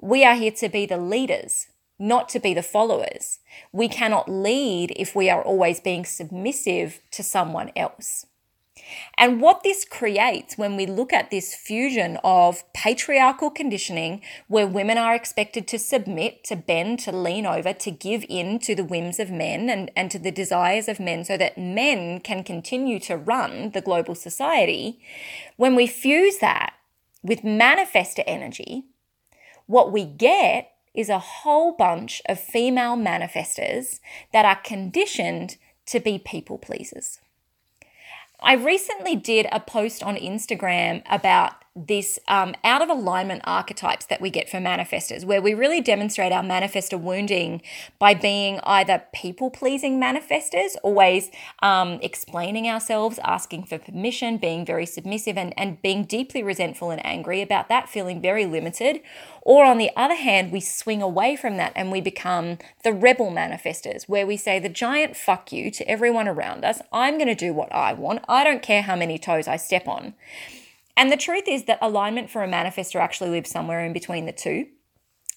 We 0.00 0.24
are 0.24 0.36
here 0.36 0.52
to 0.52 0.70
be 0.70 0.86
the 0.86 0.96
leaders, 0.96 1.66
not 1.98 2.30
to 2.30 2.40
be 2.40 2.54
the 2.54 2.62
followers. 2.62 3.40
We 3.72 3.88
cannot 3.88 4.30
lead 4.30 4.94
if 4.96 5.14
we 5.14 5.28
are 5.28 5.42
always 5.42 5.80
being 5.80 6.06
submissive 6.06 7.02
to 7.10 7.22
someone 7.22 7.72
else. 7.76 8.24
And 9.16 9.40
what 9.40 9.62
this 9.62 9.84
creates 9.84 10.56
when 10.56 10.76
we 10.76 10.86
look 10.86 11.12
at 11.12 11.30
this 11.30 11.54
fusion 11.54 12.18
of 12.24 12.62
patriarchal 12.72 13.50
conditioning, 13.50 14.22
where 14.46 14.66
women 14.66 14.98
are 14.98 15.14
expected 15.14 15.66
to 15.68 15.78
submit, 15.78 16.44
to 16.44 16.56
bend, 16.56 17.00
to 17.00 17.12
lean 17.12 17.46
over, 17.46 17.72
to 17.72 17.90
give 17.90 18.24
in 18.28 18.58
to 18.60 18.74
the 18.74 18.84
whims 18.84 19.18
of 19.18 19.30
men 19.30 19.68
and, 19.68 19.90
and 19.96 20.10
to 20.10 20.18
the 20.18 20.30
desires 20.30 20.88
of 20.88 21.00
men 21.00 21.24
so 21.24 21.36
that 21.36 21.58
men 21.58 22.20
can 22.20 22.44
continue 22.44 22.98
to 23.00 23.16
run 23.16 23.70
the 23.70 23.80
global 23.80 24.14
society, 24.14 25.00
when 25.56 25.74
we 25.74 25.86
fuse 25.86 26.38
that 26.38 26.74
with 27.22 27.42
manifestor 27.42 28.24
energy, 28.26 28.84
what 29.66 29.92
we 29.92 30.04
get 30.04 30.72
is 30.94 31.08
a 31.08 31.18
whole 31.18 31.72
bunch 31.72 32.22
of 32.28 32.40
female 32.40 32.96
manifestors 32.96 34.00
that 34.32 34.44
are 34.44 34.60
conditioned 34.62 35.56
to 35.86 36.00
be 36.00 36.18
people 36.18 36.58
pleasers. 36.58 37.20
I 38.40 38.54
recently 38.54 39.16
did 39.16 39.46
a 39.50 39.60
post 39.60 40.02
on 40.02 40.16
Instagram 40.16 41.02
about 41.10 41.54
this 41.86 42.18
um, 42.28 42.54
out 42.64 42.82
of 42.82 42.88
alignment 42.88 43.42
archetypes 43.44 44.06
that 44.06 44.20
we 44.20 44.30
get 44.30 44.48
for 44.48 44.58
manifestors, 44.58 45.24
where 45.24 45.40
we 45.40 45.54
really 45.54 45.80
demonstrate 45.80 46.32
our 46.32 46.42
manifestor 46.42 47.00
wounding 47.00 47.62
by 47.98 48.14
being 48.14 48.60
either 48.64 49.04
people 49.12 49.50
pleasing 49.50 50.00
manifestors, 50.00 50.76
always 50.82 51.30
um, 51.62 51.98
explaining 52.02 52.68
ourselves, 52.68 53.18
asking 53.22 53.64
for 53.64 53.78
permission, 53.78 54.38
being 54.38 54.66
very 54.66 54.86
submissive, 54.86 55.38
and, 55.38 55.54
and 55.56 55.80
being 55.82 56.04
deeply 56.04 56.42
resentful 56.42 56.90
and 56.90 57.04
angry 57.06 57.42
about 57.42 57.68
that, 57.68 57.88
feeling 57.88 58.20
very 58.20 58.46
limited. 58.46 59.00
Or 59.42 59.64
on 59.64 59.78
the 59.78 59.90
other 59.96 60.16
hand, 60.16 60.52
we 60.52 60.60
swing 60.60 61.00
away 61.00 61.36
from 61.36 61.56
that 61.56 61.72
and 61.74 61.90
we 61.90 62.00
become 62.00 62.58
the 62.82 62.92
rebel 62.92 63.30
manifestors, 63.30 64.08
where 64.08 64.26
we 64.26 64.36
say 64.36 64.58
the 64.58 64.68
giant 64.68 65.16
fuck 65.16 65.52
you 65.52 65.70
to 65.70 65.88
everyone 65.88 66.28
around 66.28 66.64
us. 66.64 66.80
I'm 66.92 67.16
going 67.16 67.28
to 67.28 67.34
do 67.34 67.52
what 67.52 67.72
I 67.72 67.92
want. 67.92 68.24
I 68.28 68.44
don't 68.44 68.62
care 68.62 68.82
how 68.82 68.96
many 68.96 69.18
toes 69.18 69.48
I 69.48 69.56
step 69.56 69.86
on. 69.86 70.14
And 70.98 71.12
the 71.12 71.16
truth 71.16 71.44
is 71.46 71.64
that 71.64 71.78
alignment 71.80 72.28
for 72.28 72.42
a 72.42 72.48
manifestor 72.48 73.00
actually 73.00 73.30
lives 73.30 73.50
somewhere 73.50 73.84
in 73.84 73.92
between 73.92 74.26
the 74.26 74.32
two 74.32 74.66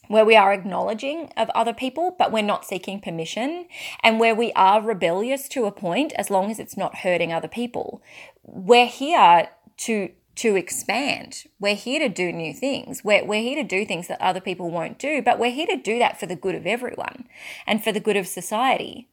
where 0.08 0.26
we 0.26 0.36
are 0.36 0.52
acknowledging 0.52 1.32
of 1.38 1.50
other 1.52 1.74
people, 1.74 2.16
but 2.18 2.32
we're 2.32 2.42
not 2.42 2.66
seeking 2.66 3.00
permission, 3.00 3.68
and 4.04 4.20
where 4.20 4.36
we 4.36 4.52
are 4.54 4.82
rebellious 4.82 5.48
to 5.48 5.66
a 5.66 5.72
point 5.72 6.12
as 6.14 6.30
long 6.30 6.52
as 6.52 6.60
it's 6.60 6.76
not 6.76 6.98
hurting 6.98 7.32
other 7.32 7.48
people. 7.48 8.02
We're 8.44 8.88
here 8.88 9.50
to 9.78 10.10
to 10.34 10.56
expand. 10.56 11.44
We're 11.60 11.76
here 11.76 12.00
to 12.00 12.10
do 12.10 12.32
new 12.32 12.54
things. 12.54 13.04
We're, 13.04 13.24
we're 13.24 13.42
here 13.42 13.62
to 13.62 13.68
do 13.68 13.86
things 13.86 14.08
that 14.08 14.20
other 14.20 14.40
people 14.40 14.72
won't 14.72 14.98
do, 14.98 15.22
but 15.22 15.38
we're 15.38 15.52
here 15.52 15.68
to 15.68 15.76
do 15.76 16.00
that 16.00 16.20
for 16.20 16.26
the 16.26 16.38
good 16.38 16.56
of 16.56 16.66
everyone 16.66 17.28
and 17.68 17.84
for 17.84 17.92
the 17.92 18.00
good 18.00 18.18
of 18.18 18.28
society. 18.28 19.10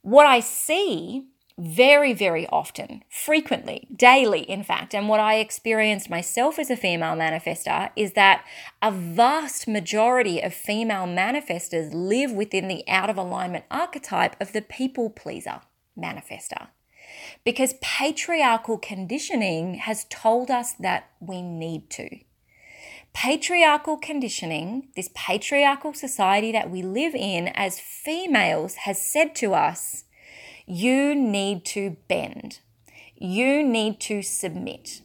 What 0.00 0.26
I 0.26 0.40
see 0.40 1.26
very, 1.58 2.12
very 2.12 2.46
often, 2.46 3.02
frequently, 3.08 3.88
daily, 3.94 4.42
in 4.42 4.62
fact. 4.62 4.94
And 4.94 5.08
what 5.08 5.18
I 5.18 5.36
experienced 5.36 6.08
myself 6.08 6.58
as 6.58 6.70
a 6.70 6.76
female 6.76 7.16
manifester 7.16 7.90
is 7.96 8.12
that 8.12 8.44
a 8.80 8.92
vast 8.92 9.66
majority 9.66 10.40
of 10.40 10.54
female 10.54 11.06
manifestors 11.06 11.92
live 11.92 12.30
within 12.30 12.68
the 12.68 12.84
out 12.86 13.10
of 13.10 13.16
alignment 13.16 13.64
archetype 13.70 14.40
of 14.40 14.52
the 14.52 14.62
people 14.62 15.10
pleaser 15.10 15.60
manifester. 15.98 16.68
Because 17.44 17.74
patriarchal 17.80 18.78
conditioning 18.78 19.74
has 19.74 20.06
told 20.08 20.50
us 20.50 20.74
that 20.74 21.10
we 21.20 21.42
need 21.42 21.90
to. 21.90 22.20
Patriarchal 23.14 23.96
conditioning, 23.96 24.88
this 24.94 25.10
patriarchal 25.12 25.92
society 25.92 26.52
that 26.52 26.70
we 26.70 26.82
live 26.82 27.16
in 27.16 27.48
as 27.48 27.80
females, 27.80 28.76
has 28.76 29.02
said 29.02 29.34
to 29.36 29.54
us, 29.54 30.04
you 30.68 31.14
need 31.14 31.64
to 31.64 31.96
bend. 32.08 32.60
You 33.16 33.64
need 33.64 34.00
to 34.00 34.20
submit. 34.20 35.00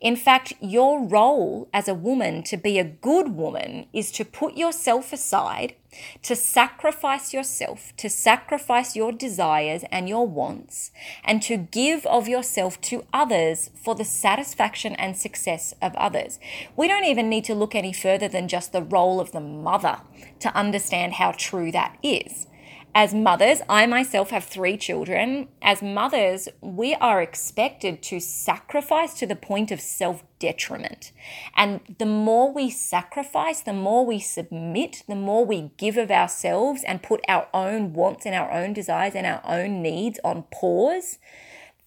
In 0.00 0.16
fact, 0.16 0.52
your 0.60 1.06
role 1.06 1.68
as 1.72 1.88
a 1.88 1.94
woman 1.94 2.42
to 2.42 2.56
be 2.56 2.78
a 2.78 2.84
good 2.84 3.28
woman 3.28 3.86
is 3.92 4.10
to 4.12 4.24
put 4.24 4.56
yourself 4.56 5.12
aside, 5.12 5.74
to 6.22 6.34
sacrifice 6.36 7.32
yourself, 7.32 7.92
to 7.96 8.10
sacrifice 8.10 8.94
your 8.96 9.12
desires 9.12 9.84
and 9.90 10.08
your 10.08 10.26
wants, 10.26 10.90
and 11.24 11.40
to 11.42 11.56
give 11.56 12.04
of 12.06 12.28
yourself 12.28 12.78
to 12.82 13.06
others 13.12 13.70
for 13.82 13.94
the 13.94 14.04
satisfaction 14.04 14.94
and 14.96 15.16
success 15.16 15.72
of 15.80 15.94
others. 15.94 16.38
We 16.76 16.88
don't 16.88 17.04
even 17.04 17.30
need 17.30 17.44
to 17.44 17.54
look 17.54 17.74
any 17.74 17.92
further 17.92 18.28
than 18.28 18.48
just 18.48 18.72
the 18.72 18.82
role 18.82 19.20
of 19.20 19.30
the 19.30 19.40
mother 19.40 20.00
to 20.40 20.54
understand 20.54 21.14
how 21.14 21.32
true 21.32 21.70
that 21.70 21.96
is 22.02 22.48
as 22.96 23.12
mothers, 23.12 23.60
I 23.68 23.84
myself 23.84 24.30
have 24.30 24.44
three 24.44 24.78
children. 24.78 25.48
As 25.60 25.82
mothers, 25.82 26.48
we 26.62 26.94
are 26.94 27.20
expected 27.20 28.02
to 28.04 28.20
sacrifice 28.20 29.12
to 29.18 29.26
the 29.26 29.36
point 29.36 29.70
of 29.70 29.82
self 29.82 30.24
detriment. 30.38 31.12
And 31.54 31.80
the 31.98 32.06
more 32.06 32.50
we 32.50 32.70
sacrifice, 32.70 33.60
the 33.60 33.74
more 33.74 34.06
we 34.06 34.18
submit, 34.18 35.02
the 35.06 35.14
more 35.14 35.44
we 35.44 35.72
give 35.76 35.98
of 35.98 36.10
ourselves 36.10 36.84
and 36.84 37.02
put 37.02 37.20
our 37.28 37.48
own 37.52 37.92
wants 37.92 38.24
and 38.24 38.34
our 38.34 38.50
own 38.50 38.72
desires 38.72 39.14
and 39.14 39.26
our 39.26 39.42
own 39.44 39.82
needs 39.82 40.18
on 40.24 40.44
pause, 40.44 41.18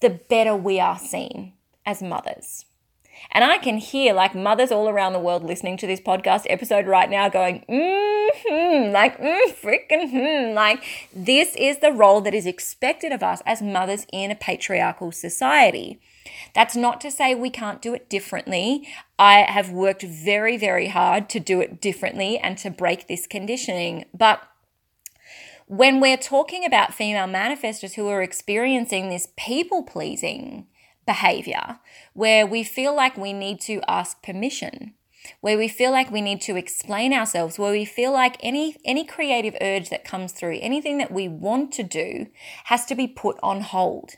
the 0.01 0.12
better 0.12 0.56
we 0.56 0.80
are 0.80 1.00
seen 1.00 1.54
as 1.88 2.04
mothers. 2.04 2.66
And 3.32 3.44
I 3.44 3.58
can 3.58 3.80
hear 3.80 4.13
like 4.13 4.36
mothers 4.36 4.72
all 4.72 4.88
around 4.88 5.13
the 5.13 5.20
world 5.20 5.44
listening 5.44 5.75
to 5.78 5.88
this 5.88 6.00
podcast 6.00 6.46
episode 6.48 6.86
right 6.86 7.10
now 7.10 7.30
going, 7.30 7.66
mm, 7.68 8.19
mm-hmm, 8.36 8.91
like, 8.91 9.19
mm, 9.19 9.53
freaking, 9.55 10.09
hmm. 10.09 10.53
Like, 10.53 10.83
this 11.13 11.55
is 11.55 11.79
the 11.79 11.91
role 11.91 12.21
that 12.21 12.33
is 12.33 12.45
expected 12.45 13.12
of 13.12 13.24
us 13.24 13.41
as 13.45 13.62
mothers 13.62 14.05
in 14.12 14.31
a 14.31 14.36
patriarchal 14.36 15.12
society. 15.12 16.00
That's 16.53 16.75
not 16.75 17.01
to 17.01 17.12
say 17.12 17.36
we 17.36 17.50
can't 17.50 17.81
do 17.81 17.93
it 17.93 18.09
differently. 18.09 18.88
I 19.17 19.39
have 19.39 19.71
worked 19.71 20.03
very, 20.03 20.57
very 20.57 20.88
hard 20.88 21.29
to 21.29 21.39
do 21.39 21.62
it 21.62 21.81
differently 21.81 22.38
and 22.38 22.57
to 22.59 22.69
break 22.69 23.07
this 23.07 23.27
conditioning. 23.27 24.05
But 24.13 24.41
when 25.67 26.00
we're 26.00 26.17
talking 26.17 26.65
about 26.65 26.93
female 26.93 27.27
manifestors 27.27 27.93
who 27.93 28.07
are 28.07 28.21
experiencing 28.21 29.09
this 29.09 29.27
people 29.38 29.83
pleasing, 29.83 30.67
behavior 31.09 31.79
where 32.13 32.45
we 32.45 32.63
feel 32.63 32.95
like 32.95 33.17
we 33.17 33.33
need 33.33 33.59
to 33.59 33.81
ask 33.88 34.21
permission 34.21 34.93
where 35.41 35.57
we 35.57 35.67
feel 35.67 35.91
like 35.91 36.12
we 36.12 36.21
need 36.21 36.41
to 36.41 36.55
explain 36.55 37.13
ourselves 37.13 37.59
where 37.59 37.71
we 37.71 37.86
feel 37.86 38.12
like 38.12 38.38
any 38.41 38.75
any 38.86 39.05
creative 39.05 39.55
urge 39.62 39.89
that 39.89 40.05
comes 40.05 40.31
through 40.31 40.59
anything 40.62 40.98
that 40.98 41.12
we 41.12 41.27
want 41.27 41.71
to 41.74 41.83
do 41.83 42.27
has 42.65 42.86
to 42.86 42.95
be 42.95 43.07
put 43.07 43.38
on 43.43 43.62
hold. 43.62 44.15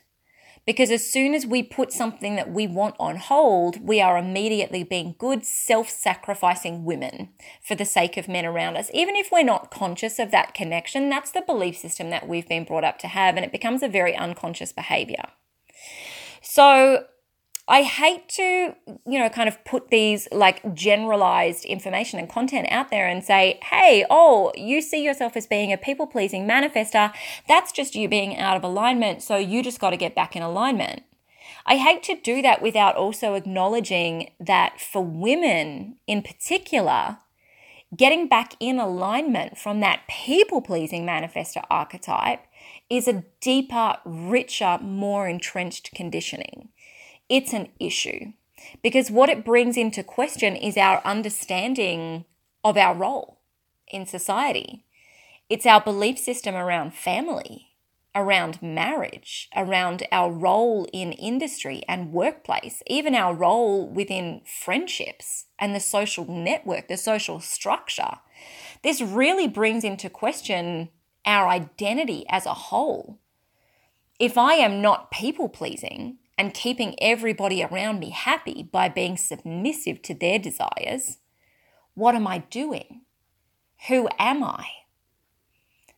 Because 0.64 0.92
as 0.92 1.10
soon 1.10 1.34
as 1.34 1.44
we 1.44 1.64
put 1.64 1.92
something 1.92 2.36
that 2.36 2.52
we 2.52 2.68
want 2.68 2.94
on 3.00 3.16
hold 3.16 3.86
we 3.86 4.00
are 4.00 4.16
immediately 4.16 4.84
being 4.84 5.16
good 5.18 5.44
self-sacrificing 5.44 6.84
women 6.84 7.30
for 7.60 7.74
the 7.74 7.84
sake 7.84 8.16
of 8.16 8.28
men 8.28 8.46
around 8.46 8.76
us. 8.76 8.90
Even 8.94 9.16
if 9.16 9.30
we're 9.32 9.42
not 9.42 9.70
conscious 9.70 10.18
of 10.18 10.30
that 10.30 10.54
connection 10.54 11.08
that's 11.08 11.32
the 11.32 11.42
belief 11.42 11.76
system 11.76 12.10
that 12.10 12.28
we've 12.28 12.48
been 12.48 12.64
brought 12.64 12.84
up 12.84 12.98
to 13.00 13.08
have 13.08 13.36
and 13.36 13.44
it 13.44 13.52
becomes 13.52 13.82
a 13.82 13.88
very 13.88 14.16
unconscious 14.16 14.72
behavior. 14.72 15.24
So 16.40 17.06
I 17.68 17.82
hate 17.82 18.28
to, 18.30 18.74
you 19.06 19.18
know, 19.18 19.28
kind 19.28 19.48
of 19.48 19.64
put 19.64 19.88
these 19.88 20.26
like 20.32 20.74
generalized 20.74 21.64
information 21.64 22.18
and 22.18 22.28
content 22.28 22.66
out 22.70 22.90
there 22.90 23.06
and 23.06 23.22
say, 23.22 23.60
hey, 23.62 24.04
oh, 24.10 24.52
you 24.56 24.80
see 24.80 25.04
yourself 25.04 25.36
as 25.36 25.46
being 25.46 25.72
a 25.72 25.78
people 25.78 26.06
pleasing 26.06 26.46
manifester. 26.46 27.12
That's 27.46 27.70
just 27.70 27.94
you 27.94 28.08
being 28.08 28.36
out 28.36 28.56
of 28.56 28.64
alignment. 28.64 29.22
So 29.22 29.36
you 29.36 29.62
just 29.62 29.80
got 29.80 29.90
to 29.90 29.96
get 29.96 30.14
back 30.14 30.34
in 30.34 30.42
alignment. 30.42 31.04
I 31.64 31.76
hate 31.76 32.02
to 32.04 32.16
do 32.16 32.42
that 32.42 32.60
without 32.60 32.96
also 32.96 33.34
acknowledging 33.34 34.32
that 34.40 34.80
for 34.80 35.04
women 35.04 35.98
in 36.08 36.22
particular, 36.22 37.18
getting 37.96 38.26
back 38.26 38.54
in 38.58 38.80
alignment 38.80 39.56
from 39.56 39.78
that 39.80 40.02
people 40.08 40.60
pleasing 40.60 41.06
manifester 41.06 41.62
archetype 41.70 42.40
is 42.90 43.06
a 43.06 43.24
deeper, 43.40 43.96
richer, 44.04 44.78
more 44.82 45.28
entrenched 45.28 45.92
conditioning. 45.94 46.70
It's 47.28 47.52
an 47.52 47.68
issue 47.78 48.32
because 48.82 49.10
what 49.10 49.28
it 49.28 49.44
brings 49.44 49.76
into 49.76 50.02
question 50.02 50.56
is 50.56 50.76
our 50.76 51.00
understanding 51.04 52.24
of 52.64 52.76
our 52.76 52.94
role 52.94 53.40
in 53.88 54.06
society. 54.06 54.84
It's 55.48 55.66
our 55.66 55.80
belief 55.80 56.18
system 56.18 56.54
around 56.54 56.94
family, 56.94 57.72
around 58.14 58.62
marriage, 58.62 59.48
around 59.54 60.06
our 60.12 60.30
role 60.30 60.86
in 60.92 61.12
industry 61.12 61.82
and 61.88 62.12
workplace, 62.12 62.82
even 62.86 63.14
our 63.14 63.34
role 63.34 63.88
within 63.88 64.42
friendships 64.44 65.46
and 65.58 65.74
the 65.74 65.80
social 65.80 66.24
network, 66.26 66.88
the 66.88 66.96
social 66.96 67.40
structure. 67.40 68.18
This 68.82 69.00
really 69.00 69.48
brings 69.48 69.84
into 69.84 70.08
question 70.08 70.88
our 71.24 71.48
identity 71.48 72.24
as 72.28 72.46
a 72.46 72.54
whole. 72.54 73.18
If 74.18 74.38
I 74.38 74.54
am 74.54 74.80
not 74.80 75.10
people 75.10 75.48
pleasing 75.48 76.18
and 76.38 76.54
keeping 76.54 76.94
everybody 77.00 77.62
around 77.62 78.00
me 78.00 78.10
happy 78.10 78.68
by 78.70 78.88
being 78.88 79.16
submissive 79.16 80.02
to 80.02 80.14
their 80.14 80.38
desires, 80.38 81.18
what 81.94 82.14
am 82.14 82.26
I 82.26 82.38
doing? 82.38 83.02
Who 83.88 84.08
am 84.18 84.42
I? 84.42 84.66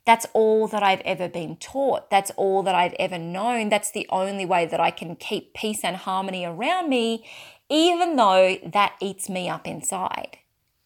That's 0.07 0.27
all 0.35 0.69
that 0.69 0.83
I've 0.83 1.01
ever 1.01 1.29
been 1.29 1.57
taught. 1.57 2.11
That's 2.11 2.31
all 2.33 2.63
that 2.65 2.75
I've 2.75 2.95
ever 2.99 3.19
known. 3.19 3.71
That's 3.71 3.91
the 3.91 4.07
only 4.11 4.45
way 4.45 4.67
that 4.67 4.81
I 4.81 4.91
can 4.91 5.17
keep 5.17 5.55
peace 5.55 5.81
and 5.83 5.97
harmony 5.97 6.45
around 6.45 6.91
me, 6.91 7.25
even 7.71 8.17
though 8.17 8.59
that 8.65 8.95
eats 9.01 9.29
me 9.31 9.49
up 9.49 9.67
inside 9.67 10.39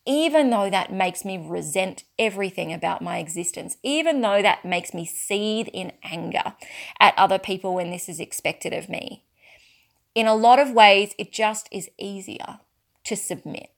even 0.09 0.49
though 0.49 0.71
that 0.71 0.91
makes 0.91 1.23
me 1.23 1.37
resent 1.37 2.05
everything 2.19 2.73
about 2.73 3.03
my 3.03 3.19
existence, 3.19 3.77
even 3.83 4.23
though 4.23 4.41
that 4.41 4.65
makes 4.65 4.95
me 4.95 5.05
seethe 5.05 5.69
in 5.75 5.93
anger 6.03 6.55
at 6.99 7.13
other 7.19 7.39
people 7.39 7.75
when 7.75 7.91
this 7.91 8.09
is 8.09 8.19
expected 8.19 8.73
of 8.73 8.89
me. 8.89 9.23
In 10.19 10.27
a 10.27 10.35
lot 10.35 10.59
of 10.59 10.73
ways, 10.73 11.15
it 11.17 11.31
just 11.31 11.69
is 11.71 11.89
easier 11.97 12.59
to 13.05 13.15
submit 13.15 13.71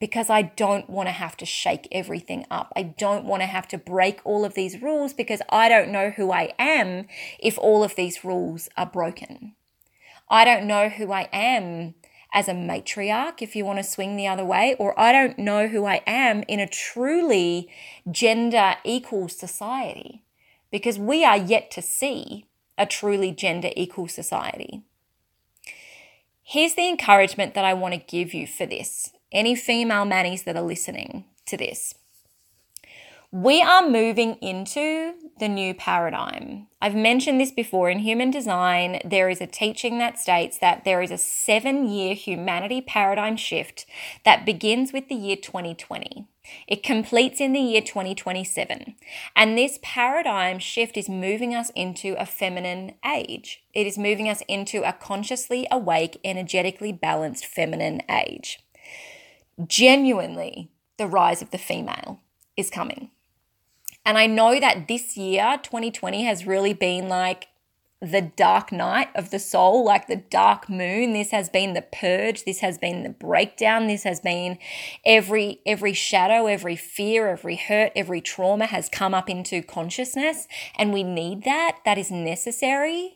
because 0.00 0.30
I 0.30 0.40
don't 0.40 0.88
want 0.88 1.06
to 1.10 1.12
have 1.12 1.36
to 1.36 1.44
shake 1.44 1.86
everything 1.92 2.46
up. 2.50 2.72
I 2.74 2.82
don't 2.82 3.26
want 3.26 3.42
to 3.42 3.46
have 3.46 3.68
to 3.68 3.76
break 3.76 4.22
all 4.24 4.46
of 4.46 4.54
these 4.54 4.80
rules 4.80 5.12
because 5.12 5.42
I 5.50 5.68
don't 5.68 5.92
know 5.92 6.08
who 6.08 6.32
I 6.32 6.54
am 6.58 7.08
if 7.38 7.58
all 7.58 7.84
of 7.84 7.94
these 7.94 8.24
rules 8.24 8.70
are 8.78 8.86
broken. 8.86 9.54
I 10.30 10.46
don't 10.46 10.66
know 10.66 10.88
who 10.88 11.12
I 11.12 11.28
am 11.30 11.94
as 12.32 12.48
a 12.48 12.52
matriarch, 12.52 13.42
if 13.42 13.54
you 13.54 13.66
want 13.66 13.78
to 13.78 13.84
swing 13.84 14.16
the 14.16 14.28
other 14.28 14.46
way, 14.46 14.76
or 14.78 14.98
I 14.98 15.12
don't 15.12 15.38
know 15.38 15.68
who 15.68 15.84
I 15.84 16.00
am 16.06 16.42
in 16.48 16.58
a 16.58 16.66
truly 16.66 17.68
gender 18.10 18.76
equal 18.82 19.28
society 19.28 20.22
because 20.70 20.98
we 20.98 21.22
are 21.22 21.36
yet 21.36 21.70
to 21.72 21.82
see 21.82 22.46
a 22.78 22.86
truly 22.86 23.30
gender 23.30 23.72
equal 23.76 24.08
society. 24.08 24.82
Here's 26.48 26.74
the 26.74 26.88
encouragement 26.88 27.54
that 27.54 27.64
I 27.64 27.74
want 27.74 27.94
to 27.94 27.98
give 27.98 28.32
you 28.32 28.46
for 28.46 28.66
this. 28.66 29.10
Any 29.32 29.56
female 29.56 30.04
mannies 30.04 30.44
that 30.44 30.54
are 30.54 30.62
listening 30.62 31.24
to 31.46 31.56
this. 31.56 31.92
We 33.38 33.60
are 33.60 33.86
moving 33.86 34.36
into 34.36 35.12
the 35.40 35.48
new 35.48 35.74
paradigm. 35.74 36.68
I've 36.80 36.94
mentioned 36.94 37.38
this 37.38 37.50
before 37.50 37.90
in 37.90 37.98
human 37.98 38.30
design. 38.30 38.98
There 39.04 39.28
is 39.28 39.42
a 39.42 39.46
teaching 39.46 39.98
that 39.98 40.18
states 40.18 40.56
that 40.56 40.84
there 40.86 41.02
is 41.02 41.10
a 41.10 41.18
seven 41.18 41.86
year 41.86 42.14
humanity 42.14 42.80
paradigm 42.80 43.36
shift 43.36 43.84
that 44.24 44.46
begins 44.46 44.94
with 44.94 45.10
the 45.10 45.14
year 45.14 45.36
2020. 45.36 46.26
It 46.66 46.82
completes 46.82 47.38
in 47.38 47.52
the 47.52 47.60
year 47.60 47.82
2027. 47.82 48.94
And 49.36 49.58
this 49.58 49.78
paradigm 49.82 50.58
shift 50.58 50.96
is 50.96 51.10
moving 51.10 51.54
us 51.54 51.70
into 51.76 52.18
a 52.18 52.24
feminine 52.24 52.94
age. 53.04 53.64
It 53.74 53.86
is 53.86 53.98
moving 53.98 54.30
us 54.30 54.42
into 54.48 54.82
a 54.82 54.94
consciously 54.94 55.66
awake, 55.70 56.18
energetically 56.24 56.92
balanced 56.92 57.44
feminine 57.44 58.00
age. 58.10 58.60
Genuinely, 59.66 60.70
the 60.96 61.06
rise 61.06 61.42
of 61.42 61.50
the 61.50 61.58
female 61.58 62.20
is 62.56 62.70
coming. 62.70 63.10
And 64.06 64.16
I 64.16 64.28
know 64.28 64.60
that 64.60 64.86
this 64.86 65.16
year, 65.16 65.58
2020, 65.60 66.24
has 66.24 66.46
really 66.46 66.72
been 66.72 67.08
like 67.08 67.48
the 68.00 68.20
dark 68.20 68.70
night 68.70 69.08
of 69.16 69.30
the 69.30 69.38
soul, 69.40 69.84
like 69.84 70.06
the 70.06 70.22
dark 70.30 70.70
moon. 70.70 71.12
This 71.12 71.32
has 71.32 71.48
been 71.48 71.72
the 71.72 71.82
purge. 71.82 72.44
This 72.44 72.60
has 72.60 72.78
been 72.78 73.02
the 73.02 73.08
breakdown. 73.08 73.88
This 73.88 74.04
has 74.04 74.20
been 74.20 74.58
every 75.04 75.60
every 75.66 75.92
shadow, 75.92 76.46
every 76.46 76.76
fear, 76.76 77.28
every 77.28 77.56
hurt, 77.56 77.90
every 77.96 78.20
trauma 78.20 78.66
has 78.66 78.88
come 78.88 79.12
up 79.12 79.28
into 79.28 79.60
consciousness, 79.60 80.46
and 80.76 80.92
we 80.92 81.02
need 81.02 81.42
that. 81.42 81.78
That 81.84 81.98
is 81.98 82.10
necessary. 82.12 83.15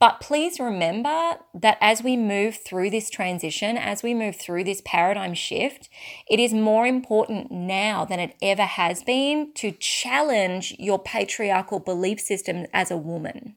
But 0.00 0.20
please 0.20 0.58
remember 0.58 1.38
that 1.54 1.78
as 1.80 2.02
we 2.02 2.16
move 2.16 2.56
through 2.56 2.90
this 2.90 3.08
transition, 3.08 3.78
as 3.78 4.02
we 4.02 4.12
move 4.12 4.36
through 4.36 4.64
this 4.64 4.82
paradigm 4.84 5.34
shift, 5.34 5.88
it 6.28 6.40
is 6.40 6.52
more 6.52 6.86
important 6.86 7.50
now 7.50 8.04
than 8.04 8.18
it 8.18 8.34
ever 8.42 8.64
has 8.64 9.02
been 9.02 9.52
to 9.54 9.70
challenge 9.72 10.74
your 10.78 10.98
patriarchal 10.98 11.78
belief 11.78 12.20
system 12.20 12.66
as 12.72 12.90
a 12.90 12.96
woman, 12.96 13.54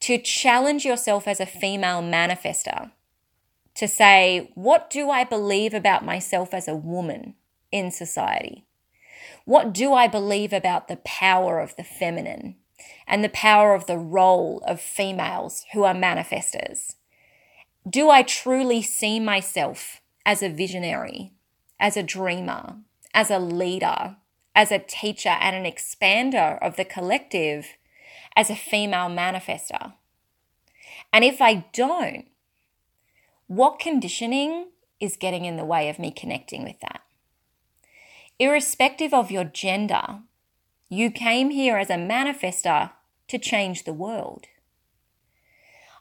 to 0.00 0.18
challenge 0.18 0.84
yourself 0.84 1.28
as 1.28 1.40
a 1.40 1.46
female 1.46 2.02
manifester, 2.02 2.90
to 3.74 3.86
say, 3.86 4.50
what 4.54 4.88
do 4.88 5.10
I 5.10 5.24
believe 5.24 5.74
about 5.74 6.04
myself 6.04 6.54
as 6.54 6.66
a 6.66 6.74
woman 6.74 7.34
in 7.70 7.90
society? 7.90 8.64
What 9.44 9.74
do 9.74 9.92
I 9.92 10.08
believe 10.08 10.52
about 10.52 10.88
the 10.88 10.96
power 10.96 11.60
of 11.60 11.76
the 11.76 11.84
feminine? 11.84 12.56
And 13.06 13.22
the 13.22 13.28
power 13.28 13.74
of 13.74 13.86
the 13.86 13.98
role 13.98 14.62
of 14.66 14.80
females 14.80 15.64
who 15.72 15.84
are 15.84 15.94
manifestors? 15.94 16.96
Do 17.88 18.10
I 18.10 18.22
truly 18.22 18.80
see 18.82 19.20
myself 19.20 20.00
as 20.24 20.42
a 20.42 20.48
visionary, 20.48 21.32
as 21.78 21.96
a 21.96 22.02
dreamer, 22.02 22.76
as 23.12 23.30
a 23.30 23.38
leader, 23.38 24.16
as 24.54 24.72
a 24.72 24.78
teacher 24.78 25.28
and 25.40 25.54
an 25.54 25.70
expander 25.70 26.58
of 26.62 26.76
the 26.76 26.84
collective, 26.84 27.66
as 28.34 28.48
a 28.48 28.56
female 28.56 29.08
manifester? 29.08 29.92
And 31.12 31.24
if 31.24 31.40
I 31.42 31.66
don't, 31.72 32.26
what 33.46 33.78
conditioning 33.78 34.68
is 34.98 35.16
getting 35.16 35.44
in 35.44 35.56
the 35.56 35.64
way 35.64 35.88
of 35.88 35.98
me 35.98 36.10
connecting 36.10 36.64
with 36.64 36.80
that? 36.80 37.02
Irrespective 38.38 39.12
of 39.12 39.30
your 39.30 39.44
gender, 39.44 40.20
you 40.88 41.10
came 41.10 41.50
here 41.50 41.76
as 41.76 41.90
a 41.90 41.94
manifester 41.94 42.92
to 43.28 43.38
change 43.38 43.84
the 43.84 43.92
world. 43.92 44.46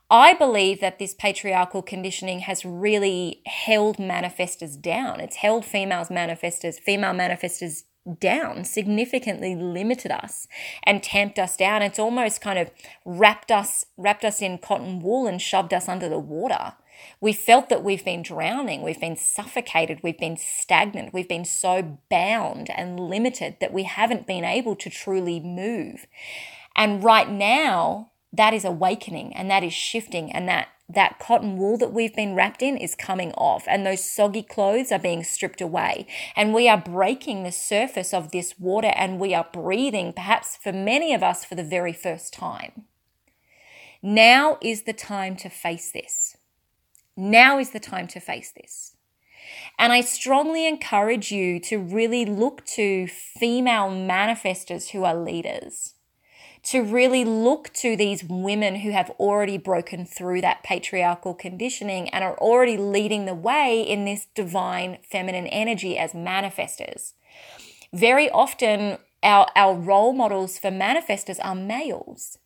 I 0.09 0.33
believe 0.33 0.79
that 0.81 0.99
this 0.99 1.13
patriarchal 1.13 1.81
conditioning 1.81 2.41
has 2.41 2.65
really 2.65 3.41
held 3.47 3.97
manifestors 3.97 4.79
down. 4.79 5.19
It's 5.19 5.37
held 5.37 5.65
females 5.65 6.09
manifestors, 6.09 6.79
female 6.79 7.13
manifestors 7.13 7.83
down, 8.19 8.65
significantly 8.65 9.55
limited 9.55 10.11
us 10.11 10.47
and 10.83 11.01
tamped 11.01 11.39
us 11.39 11.55
down. 11.55 11.81
It's 11.81 11.99
almost 11.99 12.41
kind 12.41 12.59
of 12.59 12.69
wrapped 13.05 13.51
us 13.51 13.85
wrapped 13.97 14.25
us 14.25 14.41
in 14.41 14.57
cotton 14.57 14.99
wool 14.99 15.25
and 15.25 15.41
shoved 15.41 15.73
us 15.73 15.87
under 15.87 16.09
the 16.09 16.19
water. 16.19 16.73
We 17.19 17.33
felt 17.33 17.69
that 17.69 17.83
we've 17.83 18.03
been 18.03 18.21
drowning, 18.21 18.81
we've 18.81 18.99
been 18.99 19.15
suffocated, 19.15 20.01
we've 20.03 20.19
been 20.19 20.37
stagnant, 20.37 21.13
we've 21.13 21.29
been 21.29 21.45
so 21.45 21.99
bound 22.09 22.69
and 22.69 22.99
limited 22.99 23.57
that 23.61 23.73
we 23.73 23.83
haven't 23.83 24.27
been 24.27 24.43
able 24.43 24.75
to 24.77 24.89
truly 24.89 25.39
move. 25.39 26.05
And 26.75 27.03
right 27.03 27.29
now, 27.29 28.11
that 28.31 28.53
is 28.53 28.65
awakening 28.65 29.35
and 29.35 29.49
that 29.49 29.63
is 29.63 29.73
shifting 29.73 30.31
and 30.31 30.47
that 30.49 30.69
that 30.89 31.17
cotton 31.17 31.57
wool 31.57 31.77
that 31.77 31.93
we've 31.93 32.15
been 32.15 32.35
wrapped 32.35 32.61
in 32.61 32.77
is 32.77 32.93
coming 32.93 33.31
off 33.33 33.63
and 33.67 33.85
those 33.85 34.03
soggy 34.03 34.43
clothes 34.43 34.91
are 34.91 34.99
being 34.99 35.23
stripped 35.23 35.61
away. 35.61 36.05
And 36.35 36.53
we 36.53 36.67
are 36.67 36.77
breaking 36.77 37.43
the 37.43 37.51
surface 37.51 38.13
of 38.13 38.31
this 38.31 38.59
water 38.59 38.91
and 38.95 39.19
we 39.19 39.33
are 39.33 39.47
breathing 39.51 40.13
perhaps 40.13 40.57
for 40.57 40.73
many 40.73 41.13
of 41.13 41.23
us 41.23 41.45
for 41.45 41.55
the 41.55 41.63
very 41.63 41.93
first 41.93 42.33
time. 42.33 42.83
Now 44.01 44.57
is 44.61 44.83
the 44.83 44.93
time 44.93 45.35
to 45.37 45.49
face 45.49 45.91
this 45.91 46.35
now 47.15 47.59
is 47.59 47.71
the 47.71 47.79
time 47.79 48.07
to 48.07 48.19
face 48.19 48.51
this. 48.51 48.95
And 49.77 49.91
I 49.91 50.01
strongly 50.01 50.67
encourage 50.67 51.31
you 51.31 51.59
to 51.61 51.77
really 51.77 52.25
look 52.25 52.65
to 52.67 53.07
female 53.07 53.89
manifestors 53.89 54.91
who 54.91 55.03
are 55.03 55.15
leaders, 55.15 55.95
to 56.63 56.81
really 56.81 57.25
look 57.25 57.73
to 57.73 57.95
these 57.95 58.23
women 58.23 58.77
who 58.77 58.91
have 58.91 59.09
already 59.11 59.57
broken 59.57 60.05
through 60.05 60.41
that 60.41 60.63
patriarchal 60.63 61.33
conditioning 61.33 62.09
and 62.09 62.23
are 62.23 62.37
already 62.37 62.77
leading 62.77 63.25
the 63.25 63.33
way 63.33 63.81
in 63.81 64.05
this 64.05 64.27
divine 64.33 64.99
feminine 65.03 65.47
energy 65.47 65.97
as 65.97 66.13
manifestors. 66.13 67.13
Very 67.91 68.29
often, 68.29 68.97
our, 69.21 69.47
our 69.55 69.75
role 69.75 70.13
models 70.13 70.57
for 70.57 70.71
manifestors 70.71 71.39
are 71.43 71.55
males. 71.55 72.37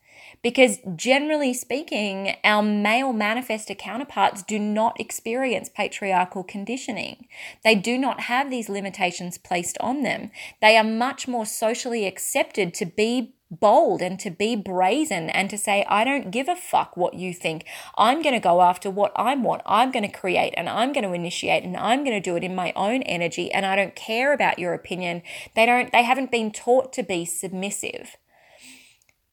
Because 0.47 0.77
generally 0.95 1.53
speaking, 1.53 2.38
our 2.45 2.63
male 2.63 3.12
manifestor 3.12 3.77
counterparts 3.77 4.43
do 4.43 4.57
not 4.57 4.97
experience 4.97 5.67
patriarchal 5.67 6.45
conditioning. 6.45 7.27
They 7.65 7.75
do 7.75 7.97
not 7.97 8.21
have 8.21 8.49
these 8.49 8.69
limitations 8.69 9.38
placed 9.38 9.77
on 9.81 10.03
them. 10.03 10.31
They 10.62 10.77
are 10.77 10.86
much 10.86 11.27
more 11.27 11.45
socially 11.45 12.05
accepted 12.05 12.73
to 12.75 12.86
be 12.86 13.33
bold 13.51 14.01
and 14.01 14.17
to 14.21 14.29
be 14.29 14.55
brazen 14.55 15.29
and 15.29 15.49
to 15.49 15.57
say, 15.57 15.83
I 15.89 16.05
don't 16.05 16.31
give 16.31 16.47
a 16.47 16.55
fuck 16.55 16.95
what 16.95 17.15
you 17.15 17.33
think. 17.33 17.65
I'm 17.97 18.21
going 18.21 18.33
to 18.33 18.39
go 18.39 18.62
after 18.62 18.89
what 18.89 19.12
I 19.17 19.36
want. 19.36 19.63
I'm 19.65 19.91
going 19.91 20.10
to 20.10 20.17
create 20.17 20.53
and 20.55 20.69
I'm 20.69 20.93
going 20.93 21.03
to 21.03 21.12
initiate 21.12 21.65
and 21.65 21.75
I'm 21.75 22.05
going 22.05 22.15
to 22.15 22.21
do 22.21 22.38
it 22.38 22.43
in 22.45 22.55
my 22.55 22.71
own 22.77 23.01
energy 23.01 23.51
and 23.51 23.65
I 23.65 23.75
don't 23.75 23.97
care 23.97 24.31
about 24.31 24.60
your 24.60 24.73
opinion. 24.73 25.23
They 25.57 25.65
don't 25.65 25.91
they 25.91 26.03
haven't 26.03 26.31
been 26.31 26.51
taught 26.51 26.93
to 26.93 27.03
be 27.03 27.25
submissive. 27.25 28.15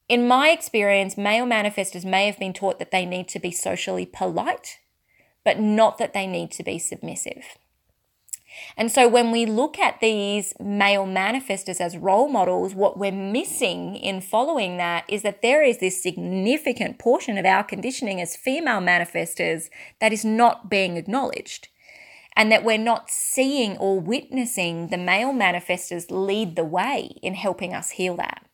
In 0.07 0.27
my 0.27 0.49
experience, 0.49 1.17
male 1.17 1.45
manifestors 1.45 2.05
may 2.05 2.27
have 2.27 2.37
been 2.37 2.53
taught 2.53 2.77
that 2.77 2.91
they 2.91 3.05
need 3.05 3.27
to 3.29 3.39
be 3.39 3.51
socially 3.51 4.05
polite, 4.05 4.77
but 5.43 5.59
not 5.59 5.97
that 5.97 6.13
they 6.13 6.27
need 6.27 6.51
to 6.51 6.63
be 6.63 6.77
submissive. 6.77 7.57
And 8.77 8.91
so 8.91 9.07
when 9.07 9.31
we 9.31 9.45
look 9.45 9.79
at 9.79 9.99
these 9.99 10.53
male 10.59 11.05
manifestors 11.05 11.81
as 11.81 11.97
role 11.97 12.29
models, 12.29 12.73
what 12.73 12.97
we're 12.97 13.11
missing 13.11 13.95
in 13.95 14.21
following 14.21 14.77
that 14.77 15.05
is 15.07 15.23
that 15.23 15.41
there 15.41 15.63
is 15.63 15.79
this 15.79 16.01
significant 16.01 16.99
portion 16.99 17.37
of 17.37 17.45
our 17.45 17.63
conditioning 17.63 18.21
as 18.21 18.37
female 18.37 18.79
manifestors 18.79 19.69
that 19.99 20.13
is 20.13 20.23
not 20.23 20.69
being 20.69 20.97
acknowledged. 20.97 21.67
And 22.37 22.51
that 22.51 22.63
we're 22.65 22.77
not 22.77 23.09
seeing 23.09 23.77
or 23.77 23.99
witnessing 23.99 24.89
the 24.89 24.97
male 24.97 25.31
manifestors 25.31 26.05
lead 26.09 26.55
the 26.55 26.65
way 26.65 27.11
in 27.21 27.33
helping 27.33 27.73
us 27.73 27.91
heal 27.91 28.15
that. 28.17 28.45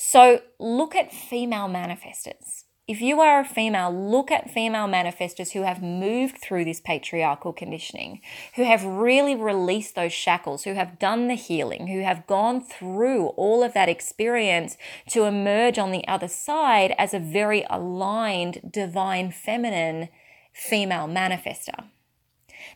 So 0.00 0.42
look 0.60 0.94
at 0.94 1.12
female 1.12 1.66
manifestors. 1.66 2.62
If 2.86 3.00
you 3.00 3.20
are 3.20 3.40
a 3.40 3.44
female, 3.44 3.92
look 3.92 4.30
at 4.30 4.48
female 4.48 4.86
manifestors 4.86 5.50
who 5.50 5.62
have 5.62 5.82
moved 5.82 6.38
through 6.38 6.66
this 6.66 6.80
patriarchal 6.80 7.52
conditioning, 7.52 8.20
who 8.54 8.62
have 8.62 8.84
really 8.84 9.34
released 9.34 9.96
those 9.96 10.12
shackles, 10.12 10.62
who 10.62 10.74
have 10.74 11.00
done 11.00 11.26
the 11.26 11.34
healing, 11.34 11.88
who 11.88 12.02
have 12.02 12.28
gone 12.28 12.60
through 12.60 13.26
all 13.30 13.64
of 13.64 13.74
that 13.74 13.88
experience 13.88 14.76
to 15.08 15.24
emerge 15.24 15.78
on 15.78 15.90
the 15.90 16.06
other 16.06 16.28
side 16.28 16.94
as 16.96 17.12
a 17.12 17.18
very 17.18 17.66
aligned, 17.68 18.70
divine, 18.70 19.32
feminine 19.32 20.10
female 20.52 21.08
manifester. 21.08 21.88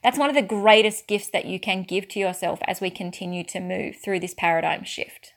That's 0.02 0.18
one 0.18 0.28
of 0.28 0.34
the 0.34 0.42
greatest 0.42 1.06
gifts 1.06 1.30
that 1.30 1.44
you 1.44 1.60
can 1.60 1.84
give 1.84 2.08
to 2.08 2.18
yourself 2.18 2.58
as 2.66 2.80
we 2.80 2.90
continue 2.90 3.44
to 3.44 3.60
move 3.60 3.94
through 3.94 4.18
this 4.18 4.34
paradigm 4.34 4.82
shift. 4.82 5.34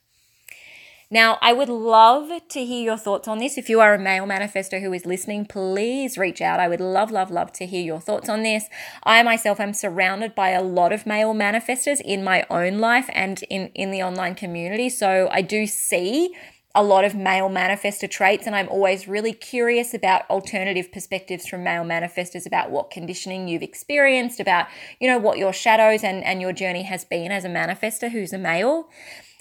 Now, 1.15 1.37
I 1.41 1.53
would 1.53 1.69
love 1.69 2.29
to 2.49 2.65
hear 2.65 2.83
your 2.83 2.97
thoughts 2.97 3.25
on 3.29 3.37
this. 3.37 3.57
If 3.57 3.69
you 3.69 3.79
are 3.79 3.93
a 3.93 3.97
male 3.97 4.25
manifestor 4.25 4.81
who 4.81 4.91
is 4.91 5.05
listening, 5.05 5.45
please 5.45 6.17
reach 6.17 6.41
out. 6.41 6.59
I 6.59 6.67
would 6.67 6.81
love, 6.81 7.09
love, 7.09 7.31
love 7.31 7.53
to 7.53 7.65
hear 7.65 7.81
your 7.81 8.01
thoughts 8.01 8.27
on 8.27 8.43
this. 8.43 8.65
I 9.03 9.23
myself 9.23 9.61
am 9.61 9.71
surrounded 9.71 10.35
by 10.35 10.49
a 10.49 10.61
lot 10.61 10.91
of 10.91 11.05
male 11.05 11.33
manifestors 11.33 12.01
in 12.01 12.21
my 12.21 12.45
own 12.49 12.79
life 12.79 13.09
and 13.13 13.41
in, 13.43 13.69
in 13.69 13.91
the 13.91 14.03
online 14.03 14.35
community. 14.35 14.89
So 14.89 15.29
I 15.31 15.41
do 15.41 15.67
see 15.67 16.35
a 16.75 16.83
lot 16.83 17.05
of 17.05 17.15
male 17.15 17.49
manifestor 17.49 18.11
traits, 18.11 18.45
and 18.45 18.53
I'm 18.53 18.67
always 18.67 19.07
really 19.07 19.31
curious 19.31 19.93
about 19.93 20.29
alternative 20.29 20.91
perspectives 20.91 21.47
from 21.47 21.63
male 21.63 21.85
manifestors 21.85 22.45
about 22.45 22.71
what 22.71 22.91
conditioning 22.91 23.47
you've 23.47 23.63
experienced, 23.63 24.41
about, 24.41 24.67
you 24.99 25.07
know, 25.07 25.17
what 25.17 25.37
your 25.37 25.53
shadows 25.53 26.03
and, 26.03 26.25
and 26.25 26.41
your 26.41 26.51
journey 26.51 26.83
has 26.83 27.05
been 27.05 27.31
as 27.31 27.45
a 27.45 27.49
manifestor 27.49 28.11
who's 28.11 28.33
a 28.33 28.37
male. 28.37 28.89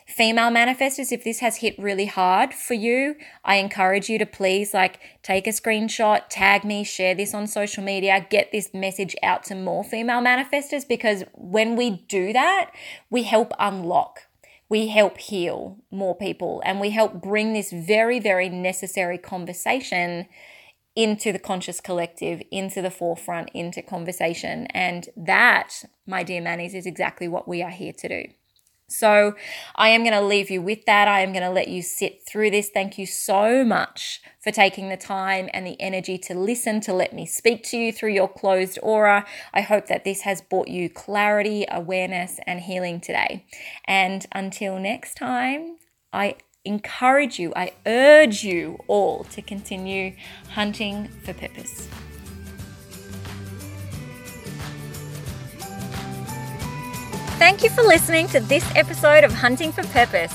Female 0.06 0.50
manifestors, 0.50 1.12
if 1.12 1.24
this 1.24 1.40
has 1.40 1.56
hit 1.56 1.78
really 1.78 2.06
hard 2.06 2.52
for 2.52 2.74
you, 2.74 3.16
I 3.44 3.56
encourage 3.56 4.10
you 4.10 4.18
to 4.18 4.26
please 4.26 4.74
like 4.74 5.00
take 5.22 5.46
a 5.46 5.50
screenshot, 5.50 6.22
tag 6.28 6.64
me, 6.64 6.84
share 6.84 7.14
this 7.14 7.32
on 7.32 7.46
social 7.46 7.82
media, 7.82 8.26
get 8.28 8.52
this 8.52 8.74
message 8.74 9.16
out 9.22 9.44
to 9.44 9.54
more 9.54 9.82
female 9.82 10.20
manifestors 10.20 10.86
because 10.86 11.24
when 11.32 11.74
we 11.74 12.04
do 12.08 12.32
that, 12.34 12.70
we 13.10 13.22
help 13.22 13.52
unlock 13.58 14.20
we 14.68 14.88
help 14.88 15.18
heal 15.18 15.78
more 15.90 16.16
people 16.16 16.62
and 16.64 16.80
we 16.80 16.90
help 16.90 17.20
bring 17.22 17.52
this 17.52 17.70
very, 17.70 18.18
very 18.18 18.48
necessary 18.48 19.18
conversation 19.18 20.26
into 20.96 21.32
the 21.32 21.38
conscious 21.38 21.80
collective, 21.80 22.42
into 22.50 22.80
the 22.80 22.90
forefront, 22.90 23.50
into 23.52 23.82
conversation. 23.82 24.66
And 24.68 25.08
that, 25.16 25.84
my 26.06 26.22
dear 26.22 26.40
Mannies, 26.40 26.74
is 26.74 26.86
exactly 26.86 27.28
what 27.28 27.48
we 27.48 27.62
are 27.62 27.70
here 27.70 27.92
to 27.92 28.08
do. 28.08 28.32
So 28.86 29.34
I 29.74 29.88
am 29.88 30.02
going 30.02 30.12
to 30.12 30.20
leave 30.20 30.50
you 30.50 30.60
with 30.60 30.84
that. 30.84 31.08
I 31.08 31.20
am 31.20 31.32
going 31.32 31.42
to 31.42 31.50
let 31.50 31.68
you 31.68 31.82
sit 31.82 32.26
through 32.28 32.50
this. 32.50 32.68
Thank 32.68 32.98
you 32.98 33.06
so 33.06 33.64
much 33.64 34.20
for 34.42 34.50
taking 34.50 34.88
the 34.88 34.96
time 34.96 35.48
and 35.54 35.66
the 35.66 35.80
energy 35.80 36.18
to 36.18 36.34
listen, 36.34 36.80
to 36.82 36.92
let 36.92 37.12
me 37.12 37.26
speak 37.26 37.64
to 37.64 37.78
you 37.78 37.92
through 37.92 38.12
your 38.12 38.28
closed 38.28 38.78
aura. 38.82 39.26
I 39.52 39.62
hope 39.62 39.86
that 39.86 40.04
this 40.04 40.22
has 40.22 40.42
brought 40.42 40.68
you 40.68 40.90
clarity, 40.90 41.64
awareness, 41.70 42.38
and 42.46 42.60
healing 42.60 43.00
today. 43.00 43.46
And 43.86 44.26
until 44.32 44.78
next 44.78 45.14
time, 45.14 45.78
I 46.12 46.36
encourage 46.64 47.38
you, 47.38 47.52
I 47.56 47.72
urge 47.86 48.44
you 48.44 48.78
all 48.86 49.24
to 49.24 49.42
continue 49.42 50.14
hunting 50.50 51.08
for 51.24 51.34
purpose. 51.34 51.88
Thank 57.38 57.64
you 57.64 57.70
for 57.70 57.82
listening 57.82 58.28
to 58.28 58.40
this 58.40 58.64
episode 58.76 59.24
of 59.24 59.32
Hunting 59.32 59.72
for 59.72 59.82
Purpose. 59.88 60.32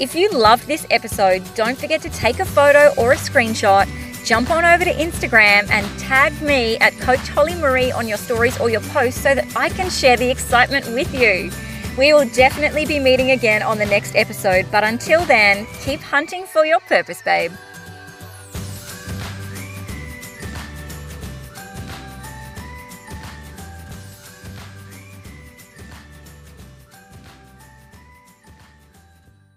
If 0.00 0.14
you 0.14 0.30
loved 0.30 0.66
this 0.66 0.86
episode, 0.90 1.42
don't 1.54 1.76
forget 1.76 2.00
to 2.02 2.08
take 2.08 2.40
a 2.40 2.44
photo 2.44 2.92
or 2.96 3.12
a 3.12 3.16
screenshot, 3.16 3.86
jump 4.24 4.50
on 4.50 4.64
over 4.64 4.82
to 4.82 4.92
Instagram 4.92 5.68
and 5.70 5.86
tag 5.98 6.40
me 6.40 6.78
at 6.78 6.94
Coach 7.00 7.28
Holly 7.28 7.54
Marie 7.54 7.92
on 7.92 8.08
your 8.08 8.16
stories 8.16 8.58
or 8.60 8.70
your 8.70 8.80
posts 8.80 9.20
so 9.20 9.34
that 9.34 9.46
I 9.56 9.68
can 9.68 9.90
share 9.90 10.16
the 10.16 10.30
excitement 10.30 10.86
with 10.88 11.14
you. 11.14 11.50
We 11.98 12.14
will 12.14 12.28
definitely 12.30 12.86
be 12.86 12.98
meeting 12.98 13.32
again 13.32 13.62
on 13.62 13.76
the 13.76 13.86
next 13.86 14.16
episode, 14.16 14.66
but 14.72 14.84
until 14.84 15.24
then, 15.26 15.66
keep 15.80 16.00
hunting 16.00 16.46
for 16.46 16.64
your 16.64 16.80
purpose, 16.80 17.20
babe. 17.22 17.52